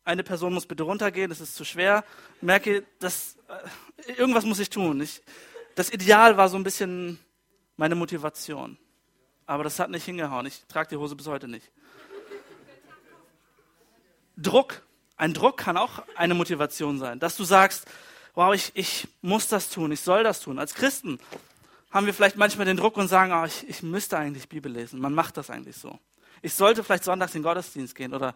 eine 0.04 0.22
Person 0.22 0.54
muss 0.54 0.66
bitte 0.66 0.84
runtergehen, 0.84 1.30
das 1.30 1.40
ist 1.40 1.56
zu 1.56 1.64
schwer. 1.64 2.04
Merke, 2.42 2.84
dass 3.00 3.38
äh, 4.06 4.12
irgendwas 4.18 4.44
muss 4.44 4.60
ich 4.60 4.70
tun. 4.70 5.00
Ich, 5.00 5.22
das 5.76 5.90
Ideal 5.94 6.36
war 6.36 6.50
so 6.50 6.58
ein 6.58 6.66
bisschen 6.66 7.20
meine 7.78 7.96
Motivation. 7.96 8.78
Aber 9.46 9.64
das 9.64 9.80
hat 9.80 9.92
nicht 9.92 10.04
hingehauen. 10.04 10.46
Ich 10.46 10.66
trage 10.68 10.90
die 10.90 10.98
Hose 10.98 11.16
bis 11.16 11.28
heute 11.28 11.48
nicht. 11.48 11.72
Druck. 14.36 14.82
Ein 15.16 15.34
Druck 15.34 15.56
kann 15.56 15.78
auch 15.78 16.04
eine 16.18 16.34
Motivation 16.34 17.00
sein, 17.00 17.20
dass 17.20 17.38
du 17.38 17.46
sagst, 17.46 17.88
wow, 18.34 18.54
ich, 18.54 18.72
ich 18.76 19.08
muss 19.22 19.48
das 19.48 19.70
tun, 19.70 19.92
ich 19.92 20.02
soll 20.02 20.24
das 20.24 20.40
tun. 20.42 20.60
Als 20.60 20.74
Christen 20.74 21.20
haben 21.92 22.06
wir 22.06 22.14
vielleicht 22.14 22.38
manchmal 22.38 22.66
den 22.66 22.78
Druck 22.78 22.98
und 22.98 23.08
sagen, 23.08 23.34
oh, 23.34 23.46
ich, 23.46 23.68
ich 23.68 23.84
müsste 23.84 24.18
eigentlich 24.18 24.50
Bibel 24.50 24.72
lesen. 24.72 25.00
Man 25.00 25.14
macht 25.14 25.38
das 25.38 25.50
eigentlich 25.50 25.78
so. 25.78 26.00
Ich 26.42 26.54
sollte 26.54 26.84
vielleicht 26.84 27.04
sonntags 27.04 27.36
in 27.36 27.42
den 27.42 27.44
Gottesdienst 27.44 27.96
gehen 27.96 28.14
oder 28.14 28.36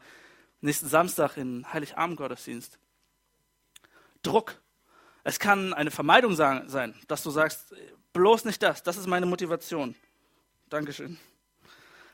nächsten 0.61 0.87
Samstag 0.87 1.37
in 1.37 1.65
Heiligabend-Gottesdienst. 1.71 2.79
Druck. 4.23 4.59
Es 5.23 5.39
kann 5.39 5.73
eine 5.73 5.91
Vermeidung 5.91 6.35
sein, 6.35 6.95
dass 7.07 7.23
du 7.23 7.29
sagst, 7.29 7.73
bloß 8.11 8.45
nicht 8.45 8.61
das, 8.61 8.83
das 8.83 8.97
ist 8.97 9.07
meine 9.07 9.25
Motivation. 9.25 9.95
Dankeschön. 10.69 11.17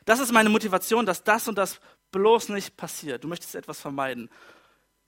Das 0.05 0.19
ist 0.19 0.31
meine 0.31 0.49
Motivation, 0.49 1.05
dass 1.05 1.23
das 1.23 1.47
und 1.47 1.57
das 1.57 1.79
bloß 2.11 2.49
nicht 2.49 2.75
passiert. 2.77 3.23
Du 3.23 3.27
möchtest 3.27 3.55
etwas 3.55 3.79
vermeiden. 3.79 4.29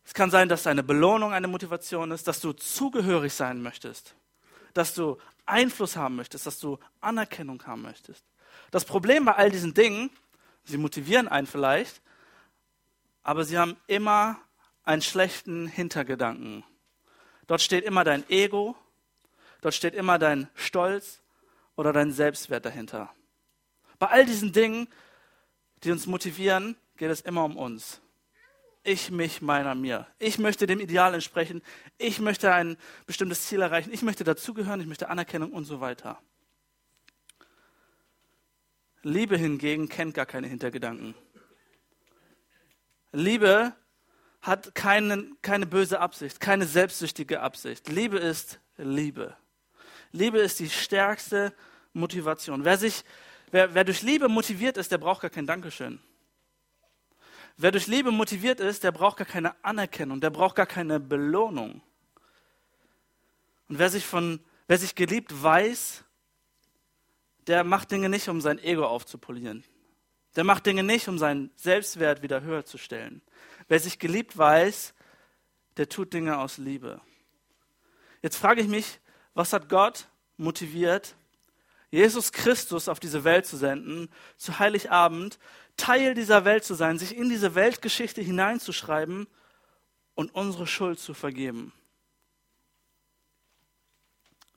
Es 0.04 0.14
kann 0.14 0.32
sein, 0.32 0.50
dass 0.50 0.64
deine 0.64 0.84
Belohnung 0.84 1.34
eine 1.34 1.48
Motivation 1.48 2.12
ist, 2.12 2.28
dass 2.28 2.40
du 2.40 2.54
zugehörig 2.54 3.34
sein 3.34 3.62
möchtest, 3.62 4.16
dass 4.74 4.94
du 4.94 5.18
Einfluss 5.46 5.96
haben 5.96 6.16
möchtest, 6.16 6.46
dass 6.46 6.60
du 6.60 6.80
Anerkennung 7.02 7.66
haben 7.66 7.82
möchtest. 7.82 8.26
Das 8.72 8.86
Problem 8.86 9.26
bei 9.26 9.36
all 9.36 9.52
diesen 9.52 9.74
Dingen, 9.74 10.10
sie 10.64 10.78
motivieren 10.78 11.28
einen 11.28 11.48
vielleicht, 11.48 12.02
aber 13.24 13.44
sie 13.44 13.58
haben 13.58 13.78
immer 13.88 14.40
einen 14.84 15.02
schlechten 15.02 15.68
Hintergedanken. 15.68 16.64
Dort 17.48 17.62
steht 17.62 17.84
immer 17.84 18.04
dein 18.04 18.28
Ego, 18.30 18.76
dort 19.62 19.76
steht 19.76 19.94
immer 19.94 20.18
dein 20.18 20.50
Stolz 20.56 21.22
oder 21.76 21.94
dein 21.94 22.12
Selbstwert 22.12 22.66
dahinter. 22.66 23.14
Bei 24.00 24.08
all 24.08 24.26
diesen 24.26 24.52
Dingen, 24.52 24.88
die 25.84 25.92
uns 25.92 26.08
motivieren, 26.08 26.76
geht 26.98 27.12
es 27.12 27.22
immer 27.22 27.44
um 27.44 27.58
uns. 27.58 28.02
Ich, 28.84 29.12
mich, 29.12 29.42
meiner, 29.42 29.76
mir. 29.76 30.08
Ich 30.18 30.40
möchte 30.40 30.66
dem 30.66 30.80
Ideal 30.80 31.14
entsprechen. 31.14 31.62
Ich 32.00 32.20
möchte 32.20 32.52
ein 32.52 32.78
bestimmtes 33.06 33.46
Ziel 33.46 33.62
erreichen. 33.62 33.92
Ich 33.94 34.02
möchte 34.02 34.24
dazugehören. 34.24 34.82
Ich 34.82 34.88
möchte 34.88 35.10
Anerkennung 35.10 35.52
und 35.52 35.66
so 35.66 35.82
weiter. 35.82 36.20
Liebe 39.04 39.38
hingegen 39.38 39.88
kennt 39.88 40.16
gar 40.16 40.26
keine 40.26 40.48
Hintergedanken. 40.48 41.14
Liebe 43.12 43.74
hat 44.42 44.74
keine, 44.74 45.28
keine 45.42 45.68
böse 45.68 46.00
Absicht, 46.00 46.40
keine 46.40 46.66
selbstsüchtige 46.66 47.42
Absicht. 47.42 47.90
Liebe 47.90 48.18
ist 48.18 48.60
Liebe. 48.78 49.36
Liebe 50.12 50.40
ist 50.40 50.60
die 50.60 50.70
stärkste 50.70 51.54
Motivation. 51.94 52.66
Wer, 52.66 52.78
sich, 52.78 53.04
wer, 53.52 53.74
wer 53.76 53.84
durch 53.84 54.02
Liebe 54.02 54.28
motiviert 54.28 54.78
ist, 54.78 54.92
der 54.92 54.98
braucht 54.98 55.22
gar 55.22 55.30
kein 55.30 55.46
Dankeschön. 55.46 56.00
Wer 57.62 57.72
durch 57.72 57.86
Liebe 57.86 58.10
motiviert 58.10 58.60
ist, 58.60 58.84
der 58.84 58.92
braucht 58.92 59.18
gar 59.18 59.28
keine 59.28 59.54
Anerkennung, 59.64 60.20
der 60.20 60.32
braucht 60.32 60.56
gar 60.56 60.66
keine 60.66 61.00
Belohnung. 61.00 61.84
Und 63.70 63.78
wer 63.78 63.88
sich, 63.92 64.04
von, 64.04 64.40
wer 64.68 64.80
sich 64.80 64.96
geliebt 64.96 65.32
weiß, 65.32 66.04
der 67.46 67.64
macht 67.64 67.92
Dinge 67.92 68.10
nicht, 68.10 68.28
um 68.30 68.42
sein 68.42 68.58
Ego 68.58 68.88
aufzupolieren. 68.88 69.64
Der 70.36 70.44
macht 70.44 70.66
Dinge 70.66 70.82
nicht, 70.82 71.08
um 71.08 71.20
seinen 71.20 71.52
Selbstwert 71.56 72.24
wieder 72.24 72.42
höher 72.42 72.66
zu 72.66 72.80
stellen. 72.80 73.22
Wer 73.68 73.80
sich 73.80 74.00
geliebt 74.00 74.36
weiß, 74.36 74.96
der 75.78 75.88
tut 75.88 76.14
Dinge 76.14 76.40
aus 76.40 76.58
Liebe. 76.58 77.00
Jetzt 78.24 78.38
frage 78.38 78.62
ich 78.62 78.70
mich, 78.70 79.00
was 79.36 79.54
hat 79.54 79.70
Gott 79.70 80.08
motiviert, 80.36 81.16
Jesus 81.92 82.32
Christus 82.32 82.88
auf 82.88 83.00
diese 83.02 83.26
Welt 83.26 83.46
zu 83.46 83.58
senden, 83.58 84.10
zu 84.38 84.58
Heiligabend, 84.58 85.38
Teil 85.78 86.14
dieser 86.14 86.46
Welt 86.46 86.64
zu 86.64 86.74
sein, 86.74 87.00
sich 87.00 87.16
in 87.16 87.30
diese 87.30 87.56
Weltgeschichte 87.56 88.22
hineinzuschreiben 88.22 89.28
und 90.16 90.34
unsere 90.36 90.68
Schuld 90.68 91.00
zu 91.00 91.14
vergeben? 91.14 91.74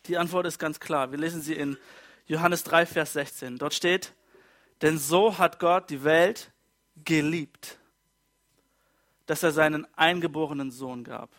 Die 0.06 0.18
Antwort 0.18 0.47
ist 0.47 0.59
ganz 0.59 0.80
klar. 0.80 1.12
Wir 1.12 1.18
lesen 1.18 1.40
sie 1.40 1.54
in 1.54 1.78
Johannes 2.26 2.64
3, 2.64 2.87
Vers 2.87 3.14
16. 3.14 3.59
Dort 3.59 3.75
steht, 3.75 4.12
denn 4.83 4.99
so 4.99 5.38
hat 5.38 5.59
Gott 5.59 5.88
die 5.90 6.04
Welt 6.04 6.52
geliebt, 7.04 7.78
dass 9.26 9.42
er 9.42 9.52
seinen 9.52 9.87
eingeborenen 9.97 10.71
Sohn 10.71 11.04
gab. 11.04 11.30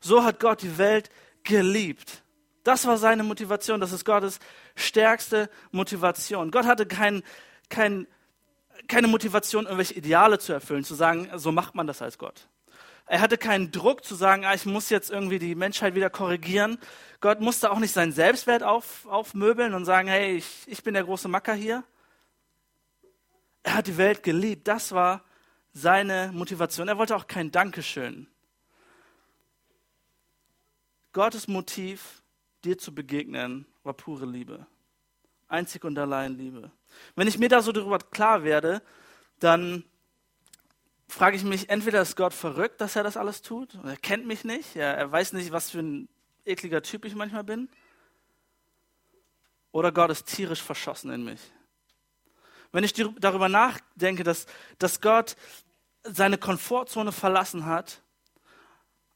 So 0.00 0.22
hat 0.22 0.38
Gott 0.38 0.62
die 0.62 0.78
Welt 0.78 1.10
geliebt. 1.42 2.22
Das 2.62 2.86
war 2.86 2.96
seine 2.98 3.22
Motivation, 3.22 3.80
das 3.80 3.92
ist 3.92 4.04
Gottes 4.04 4.40
stärkste 4.74 5.48
Motivation. 5.70 6.50
Gott 6.50 6.66
hatte 6.66 6.86
kein, 6.86 7.22
kein, 7.68 8.06
keine 8.88 9.08
Motivation, 9.08 9.64
irgendwelche 9.64 9.94
Ideale 9.94 10.38
zu 10.38 10.52
erfüllen, 10.52 10.84
zu 10.84 10.94
sagen, 10.94 11.28
so 11.36 11.52
macht 11.52 11.74
man 11.74 11.86
das 11.86 12.02
als 12.02 12.18
Gott. 12.18 12.48
Er 13.06 13.20
hatte 13.20 13.38
keinen 13.38 13.70
Druck 13.70 14.04
zu 14.04 14.16
sagen, 14.16 14.44
ah, 14.44 14.54
ich 14.54 14.66
muss 14.66 14.90
jetzt 14.90 15.10
irgendwie 15.10 15.38
die 15.38 15.54
Menschheit 15.54 15.94
wieder 15.94 16.10
korrigieren. 16.10 16.78
Gott 17.20 17.40
musste 17.40 17.70
auch 17.70 17.78
nicht 17.78 17.92
seinen 17.92 18.12
Selbstwert 18.12 18.64
auf, 18.64 19.06
aufmöbeln 19.06 19.74
und 19.74 19.84
sagen, 19.84 20.08
hey, 20.08 20.36
ich, 20.36 20.64
ich 20.66 20.82
bin 20.82 20.94
der 20.94 21.04
große 21.04 21.28
Macker 21.28 21.54
hier. 21.54 21.84
Er 23.62 23.74
hat 23.74 23.86
die 23.86 23.96
Welt 23.96 24.24
geliebt. 24.24 24.66
Das 24.66 24.90
war 24.90 25.22
seine 25.72 26.30
Motivation. 26.32 26.88
Er 26.88 26.98
wollte 26.98 27.14
auch 27.14 27.28
kein 27.28 27.52
Dankeschön. 27.52 28.26
Gottes 31.12 31.46
Motiv, 31.46 32.22
dir 32.64 32.76
zu 32.76 32.92
begegnen, 32.92 33.66
war 33.84 33.94
pure 33.94 34.26
Liebe. 34.26 34.66
Einzig 35.48 35.84
und 35.84 35.98
allein 35.98 36.36
Liebe. 36.36 36.70
Wenn 37.14 37.28
ich 37.28 37.38
mir 37.38 37.48
da 37.48 37.62
so 37.62 37.72
darüber 37.72 37.98
klar 37.98 38.42
werde, 38.42 38.82
dann 39.38 39.84
frage 41.08 41.36
ich 41.36 41.44
mich, 41.44 41.68
entweder 41.68 42.02
ist 42.02 42.16
Gott 42.16 42.34
verrückt, 42.34 42.80
dass 42.80 42.96
er 42.96 43.04
das 43.04 43.16
alles 43.16 43.42
tut, 43.42 43.78
er 43.84 43.96
kennt 43.96 44.26
mich 44.26 44.44
nicht, 44.44 44.76
er, 44.76 44.96
er 44.96 45.12
weiß 45.12 45.34
nicht, 45.34 45.52
was 45.52 45.70
für 45.70 45.80
ein 45.80 46.08
ekliger 46.44 46.82
Typ 46.82 47.04
ich 47.04 47.14
manchmal 47.14 47.44
bin, 47.44 47.68
oder 49.72 49.92
Gott 49.92 50.10
ist 50.10 50.26
tierisch 50.26 50.62
verschossen 50.62 51.10
in 51.12 51.24
mich. 51.24 51.40
Wenn 52.72 52.82
ich 52.82 52.94
darüber 52.94 53.48
nachdenke, 53.48 54.24
dass, 54.24 54.46
dass 54.78 55.00
Gott 55.00 55.36
seine 56.02 56.38
Komfortzone 56.38 57.12
verlassen 57.12 57.66
hat, 57.66 58.02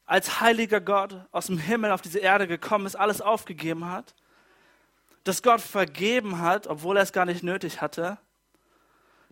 als 0.05 0.41
heiliger 0.41 0.81
Gott 0.81 1.15
aus 1.31 1.47
dem 1.47 1.57
Himmel 1.57 1.91
auf 1.91 2.01
diese 2.01 2.19
Erde 2.19 2.47
gekommen 2.47 2.85
ist, 2.85 2.95
alles 2.95 3.21
aufgegeben 3.21 3.85
hat, 3.85 4.13
dass 5.23 5.43
Gott 5.43 5.61
vergeben 5.61 6.39
hat, 6.39 6.67
obwohl 6.67 6.97
er 6.97 7.03
es 7.03 7.13
gar 7.13 7.25
nicht 7.25 7.43
nötig 7.43 7.81
hatte, 7.81 8.17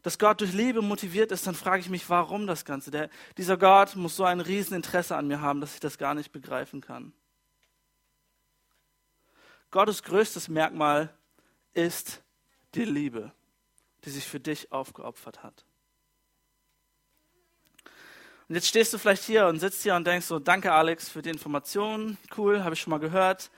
dass 0.01 0.17
Gott 0.17 0.41
durch 0.41 0.53
Liebe 0.53 0.81
motiviert 0.81 1.31
ist, 1.31 1.45
dann 1.45 1.55
frage 1.55 1.81
ich 1.81 1.89
mich, 1.89 2.09
warum 2.09 2.47
das 2.47 2.63
Ganze? 2.63 2.91
Der, 2.91 3.09
dieser 3.37 3.57
Gott 3.57 3.95
muss 3.95 4.15
so 4.15 4.23
ein 4.23 4.39
Rieseninteresse 4.39 5.15
an 5.15 5.27
mir 5.27 5.41
haben, 5.41 5.61
dass 5.61 5.73
ich 5.73 5.79
das 5.79 5.97
gar 5.97 6.13
nicht 6.13 6.31
begreifen 6.31 6.81
kann. 6.81 7.13
Gottes 9.71 10.03
größtes 10.03 10.47
Merkmal 10.47 11.13
ist 11.73 12.23
die 12.75 12.85
Liebe, 12.85 13.31
die 14.05 14.09
sich 14.09 14.25
für 14.25 14.39
dich 14.39 14.71
aufgeopfert 14.71 15.43
hat. 15.43 15.65
Und 18.47 18.55
jetzt 18.55 18.67
stehst 18.67 18.93
du 18.93 18.97
vielleicht 18.97 19.23
hier 19.23 19.45
und 19.45 19.59
sitzt 19.59 19.83
hier 19.83 19.93
und 19.93 20.07
denkst 20.07 20.25
so, 20.25 20.39
danke 20.39 20.71
Alex 20.71 21.07
für 21.07 21.21
die 21.21 21.29
Informationen, 21.29 22.17
cool, 22.35 22.63
habe 22.63 22.73
ich 22.73 22.81
schon 22.81 22.89
mal 22.89 22.99
gehört. 22.99 23.51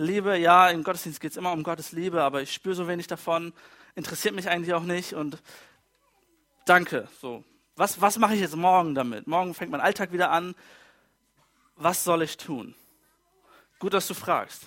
Liebe, 0.00 0.38
ja, 0.38 0.68
im 0.68 0.82
Gottesdienst 0.82 1.20
geht 1.20 1.32
es 1.32 1.36
immer 1.36 1.52
um 1.52 1.62
Gottes 1.62 1.92
Liebe, 1.92 2.22
aber 2.22 2.40
ich 2.40 2.52
spüre 2.52 2.74
so 2.74 2.88
wenig 2.88 3.06
davon, 3.06 3.52
interessiert 3.94 4.34
mich 4.34 4.48
eigentlich 4.48 4.72
auch 4.72 4.82
nicht 4.82 5.12
und 5.12 5.42
danke. 6.64 7.06
So, 7.20 7.44
was, 7.76 8.00
was 8.00 8.18
mache 8.18 8.34
ich 8.34 8.40
jetzt 8.40 8.56
morgen 8.56 8.94
damit? 8.94 9.26
Morgen 9.26 9.52
fängt 9.52 9.70
mein 9.70 9.82
Alltag 9.82 10.12
wieder 10.12 10.30
an. 10.30 10.54
Was 11.76 12.02
soll 12.02 12.22
ich 12.22 12.38
tun? 12.38 12.74
Gut, 13.78 13.92
dass 13.92 14.06
du 14.06 14.14
fragst. 14.14 14.62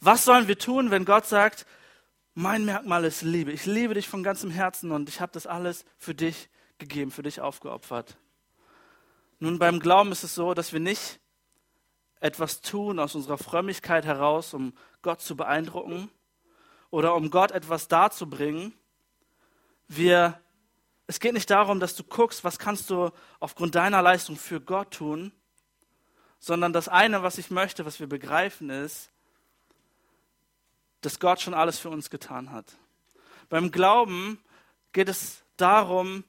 Was 0.00 0.24
sollen 0.24 0.48
wir 0.48 0.58
tun, 0.58 0.90
wenn 0.90 1.06
Gott 1.06 1.26
sagt, 1.26 1.66
mein 2.34 2.64
Merkmal 2.66 3.04
ist 3.04 3.22
Liebe. 3.22 3.52
Ich 3.52 3.64
liebe 3.64 3.94
dich 3.94 4.08
von 4.08 4.22
ganzem 4.22 4.50
Herzen 4.50 4.90
und 4.90 5.08
ich 5.08 5.20
habe 5.20 5.32
das 5.32 5.46
alles 5.46 5.86
für 5.96 6.14
dich 6.14 6.50
gegeben, 6.78 7.10
für 7.10 7.22
dich 7.22 7.40
aufgeopfert. 7.40 8.18
Nun, 9.38 9.58
beim 9.58 9.80
Glauben 9.80 10.12
ist 10.12 10.24
es 10.24 10.34
so, 10.34 10.52
dass 10.52 10.72
wir 10.72 10.80
nicht 10.80 11.20
etwas 12.24 12.62
tun 12.62 12.98
aus 12.98 13.14
unserer 13.14 13.36
Frömmigkeit 13.36 14.06
heraus, 14.06 14.54
um 14.54 14.72
Gott 15.02 15.20
zu 15.20 15.36
beeindrucken 15.36 16.10
oder 16.90 17.14
um 17.14 17.30
Gott 17.30 17.50
etwas 17.50 17.86
darzubringen. 17.86 18.72
Wir 19.88 20.40
es 21.06 21.20
geht 21.20 21.34
nicht 21.34 21.50
darum, 21.50 21.80
dass 21.80 21.96
du 21.96 22.02
guckst, 22.02 22.44
was 22.44 22.58
kannst 22.58 22.88
du 22.88 23.10
aufgrund 23.38 23.74
deiner 23.74 24.00
Leistung 24.00 24.36
für 24.36 24.58
Gott 24.58 24.92
tun, 24.92 25.32
sondern 26.38 26.72
das 26.72 26.88
eine, 26.88 27.22
was 27.22 27.36
ich 27.36 27.50
möchte, 27.50 27.84
was 27.84 28.00
wir 28.00 28.06
begreifen, 28.06 28.70
ist, 28.70 29.10
dass 31.02 31.20
Gott 31.20 31.42
schon 31.42 31.52
alles 31.52 31.78
für 31.78 31.90
uns 31.90 32.08
getan 32.08 32.52
hat. 32.52 32.78
Beim 33.50 33.70
Glauben 33.70 34.42
geht 34.92 35.10
es 35.10 35.42
darum, 35.58 36.24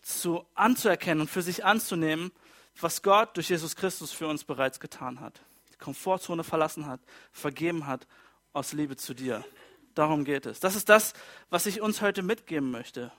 zu, 0.00 0.46
anzuerkennen 0.54 1.20
und 1.20 1.28
für 1.30 1.42
sich 1.42 1.64
anzunehmen, 1.66 2.32
was 2.82 3.02
Gott 3.02 3.36
durch 3.36 3.48
Jesus 3.48 3.76
Christus 3.76 4.12
für 4.12 4.26
uns 4.26 4.44
bereits 4.44 4.80
getan 4.80 5.20
hat. 5.20 5.40
Die 5.72 5.78
Komfortzone 5.78 6.44
verlassen 6.44 6.86
hat, 6.86 7.00
vergeben 7.32 7.86
hat 7.86 8.06
aus 8.52 8.72
Liebe 8.72 8.96
zu 8.96 9.14
dir. 9.14 9.44
Darum 9.94 10.24
geht 10.24 10.46
es. 10.46 10.60
Das 10.60 10.76
ist 10.76 10.88
das, 10.88 11.14
was 11.48 11.66
ich 11.66 11.80
uns 11.80 12.02
heute 12.02 12.22
mitgeben 12.22 12.70
möchte. 12.70 13.12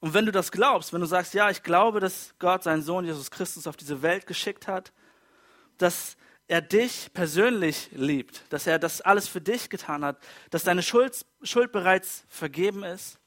Und 0.00 0.14
wenn 0.14 0.26
du 0.26 0.32
das 0.32 0.50
glaubst, 0.50 0.92
wenn 0.92 1.00
du 1.00 1.06
sagst, 1.06 1.32
ja, 1.32 1.48
ich 1.48 1.62
glaube, 1.62 2.00
dass 2.00 2.34
Gott 2.38 2.64
seinen 2.64 2.82
Sohn 2.82 3.04
Jesus 3.04 3.30
Christus 3.30 3.66
auf 3.66 3.76
diese 3.76 4.02
Welt 4.02 4.26
geschickt 4.26 4.66
hat, 4.66 4.92
dass 5.78 6.16
er 6.48 6.60
dich 6.60 7.10
persönlich 7.14 7.88
liebt, 7.92 8.42
dass 8.50 8.66
er 8.66 8.78
das 8.78 9.00
alles 9.00 9.28
für 9.28 9.40
dich 9.40 9.70
getan 9.70 10.04
hat, 10.04 10.18
dass 10.50 10.64
deine 10.64 10.82
Schuld, 10.82 11.24
Schuld 11.42 11.72
bereits 11.72 12.24
vergeben 12.28 12.82
ist, 12.82 13.18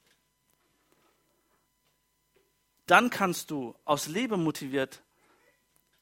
dann 2.86 3.10
kannst 3.10 3.52
du 3.52 3.76
aus 3.86 4.08
Liebe 4.08 4.38
motiviert 4.38 5.02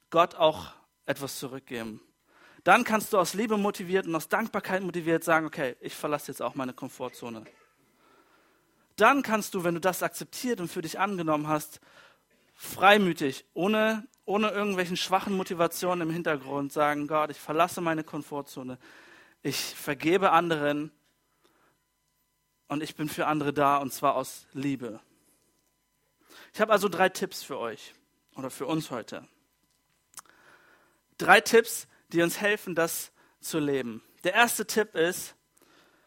Gott 0.09 0.35
auch 0.35 0.73
etwas 1.05 1.39
zurückgeben. 1.39 2.01
Dann 2.63 2.83
kannst 2.83 3.13
du 3.13 3.17
aus 3.17 3.33
Liebe 3.33 3.57
motiviert 3.57 4.07
und 4.07 4.15
aus 4.15 4.29
Dankbarkeit 4.29 4.83
motiviert 4.83 5.23
sagen, 5.23 5.45
okay, 5.45 5.75
ich 5.81 5.95
verlasse 5.95 6.31
jetzt 6.31 6.41
auch 6.41 6.55
meine 6.55 6.73
Komfortzone 6.73 7.45
dann 8.95 9.23
kannst 9.23 9.53
du, 9.53 9.63
wenn 9.63 9.73
du 9.73 9.81
das 9.81 10.03
akzeptiert 10.03 10.59
und 10.59 10.69
für 10.69 10.81
dich 10.81 10.99
angenommen 10.99 11.47
hast, 11.47 11.79
freimütig, 12.55 13.45
ohne, 13.53 14.07
ohne 14.25 14.49
irgendwelchen 14.49 14.97
schwachen 14.97 15.35
Motivationen 15.35 16.07
im 16.07 16.13
Hintergrund 16.13 16.71
sagen, 16.71 17.07
Gott, 17.07 17.31
ich 17.31 17.39
verlasse 17.39 17.81
meine 17.81 18.03
Komfortzone, 18.03 18.77
ich 19.41 19.57
vergebe 19.57 20.31
anderen 20.31 20.91
und 22.67 22.83
ich 22.83 22.95
bin 22.95 23.09
für 23.09 23.27
andere 23.27 23.53
da 23.53 23.77
und 23.77 23.91
zwar 23.91 24.15
aus 24.15 24.45
Liebe. 24.53 24.99
Ich 26.53 26.61
habe 26.61 26.71
also 26.71 26.87
drei 26.87 27.09
Tipps 27.09 27.41
für 27.41 27.57
euch 27.57 27.95
oder 28.35 28.51
für 28.51 28.67
uns 28.67 28.91
heute. 28.91 29.27
Drei 31.17 31.41
Tipps, 31.41 31.87
die 32.09 32.21
uns 32.21 32.39
helfen, 32.39 32.75
das 32.75 33.11
zu 33.39 33.57
leben. 33.57 34.03
Der 34.23 34.33
erste 34.33 34.65
Tipp 34.65 34.93
ist, 34.95 35.35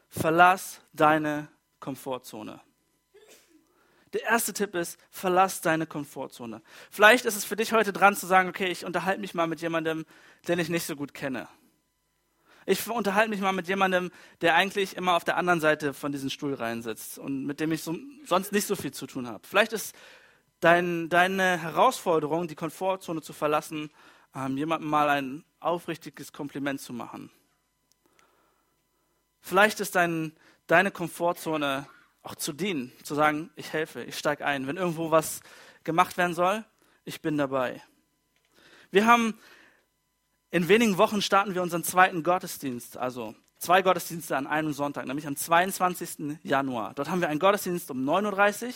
verlass 0.09 0.81
deine 0.93 1.49
Komfortzone. 1.81 2.61
Der 4.13 4.23
erste 4.23 4.53
Tipp 4.53 4.77
ist, 4.77 4.99
verlass 5.11 5.61
deine 5.61 5.85
Komfortzone. 5.85 6.63
Vielleicht 6.91 7.25
ist 7.25 7.37
es 7.37 7.45
für 7.45 7.57
dich 7.57 7.73
heute 7.73 7.93
dran 7.93 8.15
zu 8.15 8.27
sagen, 8.27 8.49
okay, 8.49 8.69
ich 8.69 8.85
unterhalte 8.85 9.21
mich 9.21 9.35
mal 9.35 9.49
mit 9.49 9.61
jemandem, 9.61 10.07
den 10.47 10.61
ich 10.61 10.69
nicht 10.69 10.87
so 10.87 10.95
gut 10.95 11.13
kenne. 11.13 11.49
Ich 12.67 12.89
unterhalte 12.89 13.31
mich 13.31 13.41
mal 13.41 13.53
mit 13.53 13.67
jemandem, 13.67 14.13
der 14.41 14.55
eigentlich 14.55 14.97
immer 14.97 15.17
auf 15.17 15.25
der 15.25 15.37
anderen 15.37 15.61
Seite 15.61 15.93
von 15.93 16.13
diesen 16.13 16.31
Stuhlreihen 16.31 16.83
sitzt 16.83 17.19
und 17.19 17.45
mit 17.45 17.59
dem 17.59 17.73
ich 17.73 17.83
so, 17.83 17.97
sonst 18.25 18.53
nicht 18.53 18.67
so 18.67 18.77
viel 18.77 18.93
zu 18.93 19.07
tun 19.07 19.27
habe. 19.27 19.47
Vielleicht 19.47 19.73
ist 19.73 19.95
dein, 20.67 21.09
deine 21.09 21.63
Herausforderung, 21.63 22.49
die 22.49 22.57
Komfortzone 22.57 23.23
zu 23.23 23.33
verlassen, 23.33 23.89
ähm, 24.35 24.57
jemandem 24.57 24.91
mal 24.91 25.09
ein 25.09 25.45
aufrichtiges 25.61 26.33
Kompliment 26.33 26.81
zu 26.81 26.93
machen. 26.93 27.31
Vielleicht 29.41 29.79
ist 29.79 29.95
dein, 29.95 30.33
deine 30.67 30.91
Komfortzone 30.91 31.87
auch 32.25 32.35
zu 32.35 32.53
dienen, 32.53 32.93
zu 33.05 33.15
sagen, 33.15 33.51
ich 33.55 33.73
helfe, 33.73 34.03
ich 34.03 34.19
steige 34.19 34.45
ein. 34.45 34.67
Wenn 34.67 34.77
irgendwo 34.77 35.13
was 35.13 35.41
gemacht 35.85 36.17
werden 36.19 36.35
soll, 36.35 36.65
ich 37.05 37.23
bin 37.23 37.39
dabei. 37.39 37.81
Wir 38.91 39.07
haben 39.07 39.39
in 40.51 40.67
wenigen 40.67 40.99
Wochen 40.99 41.23
starten 41.23 41.55
wir 41.55 41.63
unseren 41.63 41.85
zweiten 41.85 42.25
Gottesdienst. 42.25 42.97
Also 42.97 43.37
zwei 43.59 43.83
Gottesdienste 43.83 44.37
an 44.37 44.49
einem 44.49 44.73
Sonntag, 44.73 45.07
nämlich 45.07 45.29
am 45.29 45.37
22. 45.37 46.41
Januar. 46.43 46.93
Dort 46.95 47.09
haben 47.09 47.21
wir 47.21 47.29
einen 47.29 47.39
Gottesdienst 47.39 47.89
um 47.93 48.05
9.30 48.05 48.67
Uhr 48.67 48.73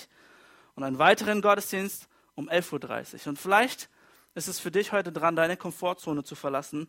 und 0.81 0.87
einen 0.87 0.99
weiteren 0.99 1.43
Gottesdienst 1.43 2.09
um 2.35 2.49
11.30 2.49 3.14
Uhr. 3.14 3.27
Und 3.29 3.38
vielleicht 3.38 3.90
ist 4.35 4.49
es 4.49 4.59
für 4.59 4.71
dich 4.71 4.93
heute 4.93 5.12
dran, 5.12 5.37
deine 5.37 5.59
Komfortzone 5.59 6.25
zu 6.25 6.35
verlassen 6.35 6.88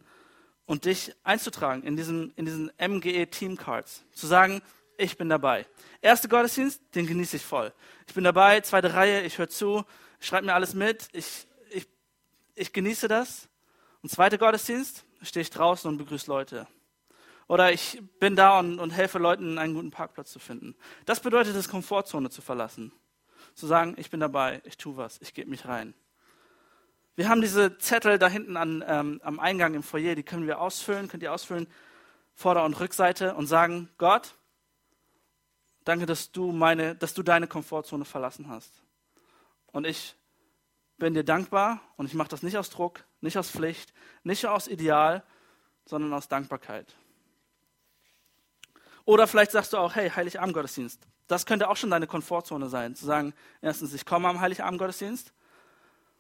und 0.65 0.86
dich 0.86 1.13
einzutragen 1.23 1.84
in 1.84 1.97
diesen, 1.97 2.32
in 2.38 2.45
diesen 2.45 2.71
MGE 2.77 3.27
Team 3.27 3.58
Cards. 3.58 4.06
Zu 4.13 4.27
sagen, 4.27 4.62
ich 4.97 5.17
bin 5.17 5.27
dabei. 5.27 5.65
Erster 5.99 6.30
Gottesdienst, 6.30 6.82
den 6.95 7.06
genieße 7.06 7.36
ich 7.36 7.45
voll. 7.45 7.73
Ich 8.08 8.13
bin 8.13 8.23
dabei, 8.23 8.62
zweite 8.62 8.93
Reihe, 8.93 9.23
ich 9.23 9.38
höre 9.38 9.49
zu, 9.49 9.84
schreibe 10.21 10.45
mir 10.45 10.54
alles 10.54 10.73
mit, 10.73 11.10
ich, 11.12 11.45
ich, 11.69 11.86
ich 12.56 12.71
genieße 12.71 13.10
das. 13.10 13.49
Und 14.01 14.10
zweiter 14.10 14.38
Gottesdienst, 14.38 15.04
stehe 15.21 15.41
ich 15.41 15.49
draußen 15.49 15.89
und 15.89 15.97
begrüße 15.97 16.32
Leute. 16.32 16.65
Oder 17.49 17.73
ich 17.73 18.01
bin 18.21 18.38
da 18.38 18.58
und, 18.60 18.80
und 18.80 18.91
helfe 18.91 19.19
Leuten, 19.19 19.58
einen 19.58 19.73
guten 19.73 19.91
Parkplatz 19.91 20.32
zu 20.32 20.39
finden. 20.39 20.75
Das 21.06 21.19
bedeutet 21.19 21.58
es, 21.58 21.67
Komfortzone 21.67 22.30
zu 22.30 22.41
verlassen. 22.41 22.93
Zu 23.53 23.67
sagen, 23.67 23.95
ich 23.97 24.09
bin 24.09 24.19
dabei, 24.19 24.61
ich 24.65 24.77
tue 24.77 24.97
was, 24.97 25.19
ich 25.21 25.33
gebe 25.33 25.49
mich 25.49 25.65
rein. 25.65 25.93
Wir 27.15 27.29
haben 27.29 27.41
diese 27.41 27.77
Zettel 27.77 28.17
da 28.17 28.27
hinten 28.27 28.57
an, 28.57 28.83
ähm, 28.87 29.21
am 29.23 29.39
Eingang 29.39 29.73
im 29.73 29.83
Foyer, 29.83 30.15
die 30.15 30.23
können 30.23 30.47
wir 30.47 30.61
ausfüllen, 30.61 31.07
könnt 31.07 31.23
ihr 31.23 31.33
ausfüllen, 31.33 31.67
Vorder- 32.33 32.63
und 32.63 32.79
Rückseite 32.79 33.35
und 33.35 33.47
sagen, 33.47 33.89
Gott, 33.97 34.35
danke, 35.83 36.05
dass 36.05 36.31
du, 36.31 36.51
meine, 36.51 36.95
dass 36.95 37.13
du 37.13 37.21
deine 37.21 37.47
Komfortzone 37.47 38.05
verlassen 38.05 38.47
hast. 38.49 38.81
Und 39.67 39.85
ich 39.85 40.15
bin 40.97 41.13
dir 41.13 41.23
dankbar 41.23 41.81
und 41.97 42.05
ich 42.05 42.13
mache 42.13 42.29
das 42.29 42.43
nicht 42.43 42.57
aus 42.57 42.69
Druck, 42.69 43.03
nicht 43.19 43.37
aus 43.37 43.49
Pflicht, 43.49 43.93
nicht 44.23 44.45
aus 44.45 44.67
Ideal, 44.67 45.23
sondern 45.85 46.13
aus 46.13 46.27
Dankbarkeit. 46.27 46.95
Oder 49.03 49.27
vielleicht 49.27 49.51
sagst 49.51 49.73
du 49.73 49.77
auch, 49.77 49.95
hey, 49.95 50.09
Heiligabend-Gottesdienst. 50.09 51.07
Das 51.32 51.46
könnte 51.46 51.70
auch 51.70 51.78
schon 51.78 51.91
deine 51.91 52.08
Komfortzone 52.08 52.67
sein. 52.67 52.94
Zu 52.94 53.06
sagen, 53.06 53.34
erstens, 53.62 53.94
ich 53.94 54.04
komme 54.04 54.28
am 54.28 54.41
Heiligabend-Gottesdienst. 54.41 55.32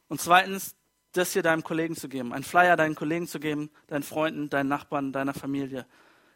Und 0.07 0.21
zweitens, 0.21 0.73
das 1.11 1.33
hier 1.33 1.43
deinem 1.43 1.65
Kollegen 1.65 1.97
zu 1.97 2.07
geben. 2.07 2.31
Einen 2.31 2.45
Flyer 2.45 2.77
deinen 2.77 2.95
Kollegen 2.95 3.27
zu 3.27 3.41
geben, 3.41 3.71
deinen 3.87 4.03
Freunden, 4.03 4.49
deinen 4.49 4.69
Nachbarn, 4.69 5.11
deiner 5.11 5.33
Familie. 5.33 5.85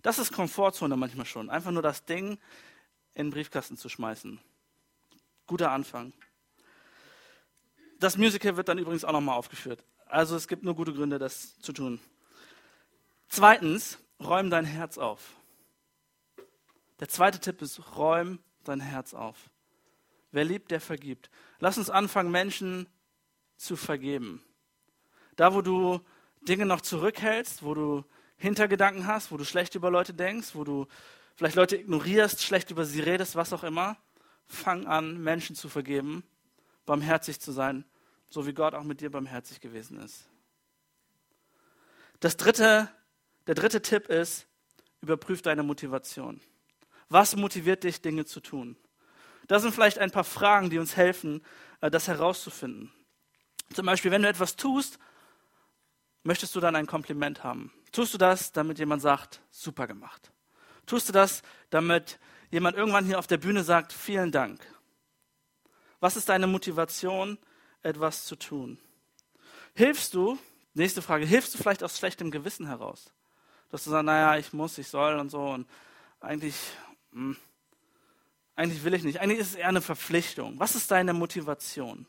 Das 0.02 0.20
ist 0.20 0.34
Komfortzone 0.34 0.98
manchmal 0.98 1.26
schon. 1.26 1.50
Einfach 1.50 1.72
nur 1.72 1.84
das 1.84 2.04
Ding 2.04 2.38
in 3.14 3.28
den 3.28 3.30
Briefkasten 3.30 3.78
zu 3.78 3.88
schmeißen. 3.88 4.42
Guter 5.48 5.72
Anfang. 5.72 6.12
Das 8.02 8.18
Musical 8.18 8.58
wird 8.58 8.68
dann 8.68 8.78
übrigens 8.78 9.06
auch 9.06 9.14
nochmal 9.14 9.38
aufgeführt. 9.38 9.86
Also 10.06 10.36
es 10.36 10.50
gibt 10.50 10.64
nur 10.64 10.76
gute 10.76 10.92
Gründe, 10.92 11.18
das 11.18 11.58
zu 11.62 11.72
tun. 11.72 12.02
Zweitens, 13.30 14.00
räum 14.20 14.50
dein 14.50 14.66
Herz 14.66 14.98
auf. 14.98 15.22
Der 17.00 17.08
zweite 17.08 17.40
Tipp 17.40 17.62
ist, 17.62 17.96
räum 17.96 18.40
dein 18.68 18.80
Herz 18.80 19.14
auf. 19.14 19.50
Wer 20.32 20.44
liebt, 20.44 20.72
der 20.72 20.82
vergibt. 20.82 21.30
Lass 21.60 21.78
uns 21.78 21.90
anfangen, 21.90 22.32
Menschen 22.32 22.88
zu 23.58 23.76
vergeben. 23.76 24.44
Da, 25.36 25.54
wo 25.54 25.62
du 25.62 26.02
Dinge 26.42 26.66
noch 26.66 26.82
zurückhältst, 26.82 27.64
wo 27.64 27.74
du 27.74 28.04
Hintergedanken 28.38 29.08
hast, 29.08 29.32
wo 29.32 29.38
du 29.38 29.46
schlecht 29.46 29.76
über 29.76 29.90
Leute 29.90 30.14
denkst, 30.14 30.56
wo 30.56 30.64
du 30.64 30.88
vielleicht 31.36 31.56
Leute 31.56 31.78
ignorierst, 31.78 32.44
schlecht 32.44 32.72
über 32.72 32.86
sie 32.86 33.00
redest, 33.00 33.36
was 33.36 33.54
auch 33.54 33.64
immer, 33.64 33.98
fang 34.48 34.86
an, 34.88 35.22
Menschen 35.22 35.56
zu 35.56 35.70
vergeben, 35.70 36.24
barmherzig 36.86 37.40
zu 37.40 37.52
sein, 37.52 37.86
so 38.30 38.46
wie 38.46 38.54
Gott 38.54 38.74
auch 38.74 38.84
mit 38.84 39.02
dir 39.02 39.10
barmherzig 39.10 39.62
gewesen 39.62 40.00
ist. 40.00 40.26
Das 42.20 42.38
dritte, 42.38 42.90
der 43.48 43.56
dritte 43.56 43.82
Tipp 43.82 44.08
ist, 44.08 44.48
überprüf 45.02 45.42
deine 45.42 45.64
Motivation. 45.64 46.42
Was 47.10 47.36
motiviert 47.36 47.84
dich, 47.84 48.02
Dinge 48.02 48.26
zu 48.26 48.40
tun? 48.40 48.78
Das 49.48 49.62
sind 49.62 49.74
vielleicht 49.74 50.00
ein 50.00 50.12
paar 50.12 50.24
Fragen, 50.24 50.70
die 50.70 50.80
uns 50.80 50.96
helfen, 50.96 51.42
äh, 51.82 51.92
das 51.92 52.08
herauszufinden. 52.08 52.92
Zum 53.74 53.86
Beispiel, 53.86 54.12
wenn 54.12 54.24
du 54.24 54.30
etwas 54.30 54.56
tust, 54.56 55.00
möchtest 56.24 56.56
du 56.56 56.60
dann 56.60 56.76
ein 56.76 56.88
Kompliment 56.88 57.44
haben. 57.44 57.72
Tust 57.92 58.14
du 58.14 58.18
das, 58.18 58.52
damit 58.52 58.80
jemand 58.80 59.02
sagt, 59.02 59.42
super 59.52 59.88
gemacht? 59.88 60.32
Tust 60.86 61.10
du 61.10 61.14
das, 61.14 61.42
damit 61.70 62.20
jemand 62.52 62.76
irgendwann 62.76 63.06
hier 63.06 63.20
auf 63.20 63.28
der 63.28 63.38
Bühne 63.38 63.64
sagt, 63.64 63.94
vielen 63.94 64.32
Dank? 64.32 64.60
Was 66.00 66.16
ist 66.16 66.30
deine 66.30 66.48
Motivation, 66.48 67.38
etwas 67.82 68.26
zu 68.26 68.36
tun? 68.36 68.80
Hilfst 69.76 70.14
du, 70.14 70.38
nächste 70.74 71.02
Frage, 71.02 71.26
hilfst 71.26 71.54
du 71.54 71.58
vielleicht 71.58 71.84
aus 71.84 71.98
schlechtem 71.98 72.32
Gewissen 72.32 72.68
heraus? 72.68 73.12
Dass 73.70 73.84
du 73.84 73.90
sagst, 73.90 74.06
naja, 74.06 74.38
ich 74.38 74.54
muss, 74.54 74.78
ich 74.78 74.88
soll 74.88 75.20
und 75.20 75.30
so 75.30 75.42
und 75.42 75.68
eigentlich 76.20 76.56
hm, 77.16 77.38
eigentlich 78.58 78.84
will 78.84 78.94
ich 78.94 79.04
nicht. 79.04 79.22
Eigentlich 79.22 79.40
ist 79.40 79.52
es 79.52 79.56
eher 79.56 79.70
eine 79.70 79.82
Verpflichtung. 79.82 80.60
Was 80.60 80.76
ist 80.76 80.92
deine 80.92 81.14
Motivation? 81.14 82.06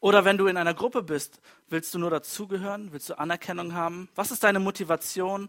Oder 0.00 0.24
wenn 0.24 0.36
du 0.36 0.46
in 0.46 0.56
einer 0.56 0.74
Gruppe 0.74 1.02
bist, 1.02 1.40
willst 1.68 1.94
du 1.94 1.98
nur 1.98 2.10
dazugehören? 2.10 2.92
Willst 2.92 3.08
du 3.08 3.18
Anerkennung 3.18 3.74
haben? 3.74 4.08
Was 4.14 4.30
ist 4.30 4.44
deine 4.44 4.60
Motivation, 4.60 5.48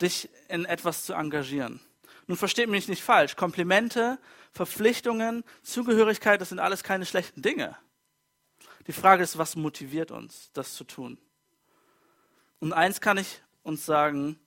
dich 0.00 0.28
in 0.48 0.64
etwas 0.64 1.04
zu 1.04 1.14
engagieren? 1.14 1.80
Nun 2.26 2.36
versteht 2.36 2.68
mich 2.68 2.88
nicht 2.88 3.02
falsch. 3.02 3.36
Komplimente, 3.36 4.18
Verpflichtungen, 4.52 5.44
Zugehörigkeit, 5.62 6.40
das 6.40 6.50
sind 6.50 6.58
alles 6.58 6.82
keine 6.82 7.06
schlechten 7.06 7.42
Dinge. 7.42 7.76
Die 8.86 8.92
Frage 8.92 9.22
ist, 9.22 9.38
was 9.38 9.56
motiviert 9.56 10.10
uns, 10.10 10.50
das 10.52 10.74
zu 10.74 10.84
tun? 10.84 11.18
Und 12.60 12.72
eins 12.72 13.00
kann 13.00 13.16
ich 13.16 13.42
uns 13.62 13.86
sagen, 13.86 14.38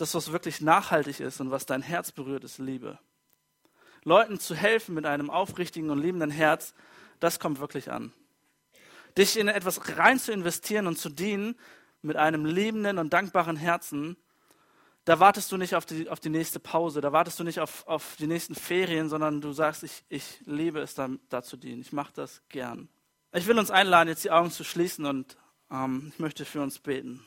das, 0.00 0.14
was 0.14 0.32
wirklich 0.32 0.60
nachhaltig 0.60 1.20
ist 1.20 1.40
und 1.40 1.50
was 1.50 1.66
dein 1.66 1.82
Herz 1.82 2.12
berührt, 2.12 2.44
ist 2.44 2.58
Liebe. 2.58 2.98
Leuten 4.02 4.40
zu 4.40 4.54
helfen 4.54 4.94
mit 4.94 5.04
einem 5.04 5.30
aufrichtigen 5.30 5.90
und 5.90 6.00
liebenden 6.00 6.30
Herz, 6.30 6.74
das 7.18 7.38
kommt 7.38 7.60
wirklich 7.60 7.90
an. 7.90 8.12
Dich 9.18 9.38
in 9.38 9.48
etwas 9.48 9.96
rein 9.98 10.18
zu 10.18 10.32
investieren 10.32 10.86
und 10.86 10.98
zu 10.98 11.10
dienen 11.10 11.56
mit 12.02 12.16
einem 12.16 12.46
liebenden 12.46 12.98
und 12.98 13.12
dankbaren 13.12 13.56
Herzen, 13.56 14.16
da 15.04 15.18
wartest 15.18 15.50
du 15.50 15.56
nicht 15.56 15.74
auf 15.74 15.86
die, 15.86 16.08
auf 16.08 16.20
die 16.20 16.28
nächste 16.30 16.60
Pause, 16.60 17.00
da 17.00 17.12
wartest 17.12 17.38
du 17.40 17.44
nicht 17.44 17.60
auf, 17.60 17.86
auf 17.86 18.16
die 18.18 18.26
nächsten 18.26 18.54
Ferien, 18.54 19.08
sondern 19.08 19.40
du 19.40 19.52
sagst, 19.52 19.82
ich, 19.82 20.04
ich 20.08 20.40
liebe 20.44 20.80
es, 20.80 20.94
da, 20.94 21.08
da 21.28 21.42
zu 21.42 21.56
dienen. 21.56 21.80
Ich 21.80 21.92
mache 21.92 22.12
das 22.14 22.42
gern. 22.48 22.88
Ich 23.32 23.46
will 23.46 23.58
uns 23.58 23.70
einladen, 23.70 24.08
jetzt 24.08 24.24
die 24.24 24.30
Augen 24.30 24.50
zu 24.50 24.64
schließen 24.64 25.06
und 25.06 25.36
ähm, 25.70 26.12
ich 26.12 26.18
möchte 26.18 26.44
für 26.44 26.62
uns 26.62 26.78
beten. 26.78 27.26